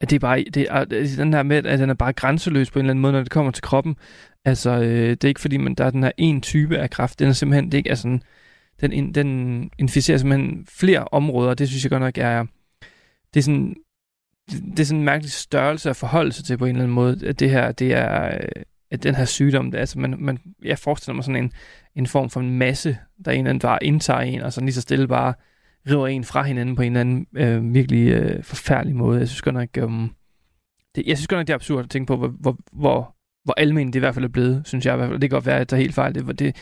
[0.00, 0.84] at det er bare, det er,
[1.16, 3.30] den her med, at den er bare grænseløs på en eller anden måde, når det
[3.30, 3.96] kommer til kroppen.
[4.44, 7.18] Altså, øh, det er ikke fordi, man, der er den her en type af kræft.
[7.18, 8.18] Den er simpelthen, det er ikke, altså,
[8.80, 12.46] den, den, den inficerer simpelthen flere områder, og det synes jeg godt nok er,
[13.34, 13.76] det er sådan,
[14.50, 17.26] det, er sådan en mærkelig størrelse at forholde sig til på en eller anden måde,
[17.26, 20.38] at det her, det er, øh, at den her sygdom, det, er, altså man, man,
[20.64, 21.52] jeg forestiller mig sådan en,
[21.94, 24.74] en form for en masse, der en eller anden bare indtager en, og sådan lige
[24.74, 25.34] så stille bare
[25.86, 29.18] river en fra hinanden på en eller anden øh, virkelig øh, forfærdelig måde.
[29.18, 29.90] Jeg synes godt nok, øh,
[30.94, 33.54] det, jeg synes godt nok, det er absurd at tænke på, hvor, hvor, hvor, hvor
[33.56, 35.20] almindeligt det i hvert fald er blevet, synes jeg i hvert fald.
[35.20, 36.14] Det kan godt være, at jeg tager helt fejl.
[36.14, 36.56] Det, det,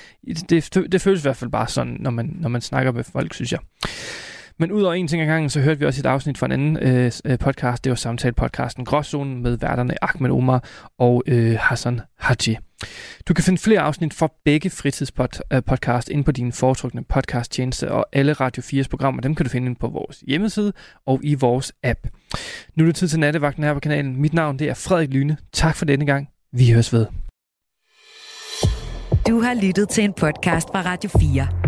[0.51, 3.35] det, det føles i hvert fald bare sådan, når man, når man snakker med folk,
[3.35, 3.61] synes jeg.
[4.61, 6.77] Men udover en ting ad gangen, så hørte vi også et afsnit fra en anden
[6.77, 7.85] øh, øh, podcast.
[7.85, 10.65] Det var samtale-podcasten Gråzonen med værterne Ahmed Omar
[10.99, 12.57] og øh, Hassan Haji.
[13.29, 18.07] Du kan finde flere afsnit fra begge fritidspodcast øh, ind på din foretrukne podcasttjeneste, og
[18.13, 20.73] alle Radio 4's programmer, dem kan du finde på vores hjemmeside
[21.07, 22.01] og i vores app.
[22.75, 24.21] Nu er det tid til nattevagten her på kanalen.
[24.21, 25.37] Mit navn det er Frederik Lyne.
[25.53, 26.29] Tak for denne gang.
[26.53, 27.07] Vi høres ved.
[29.29, 31.68] Du har lyttet til en podcast fra Radio 4.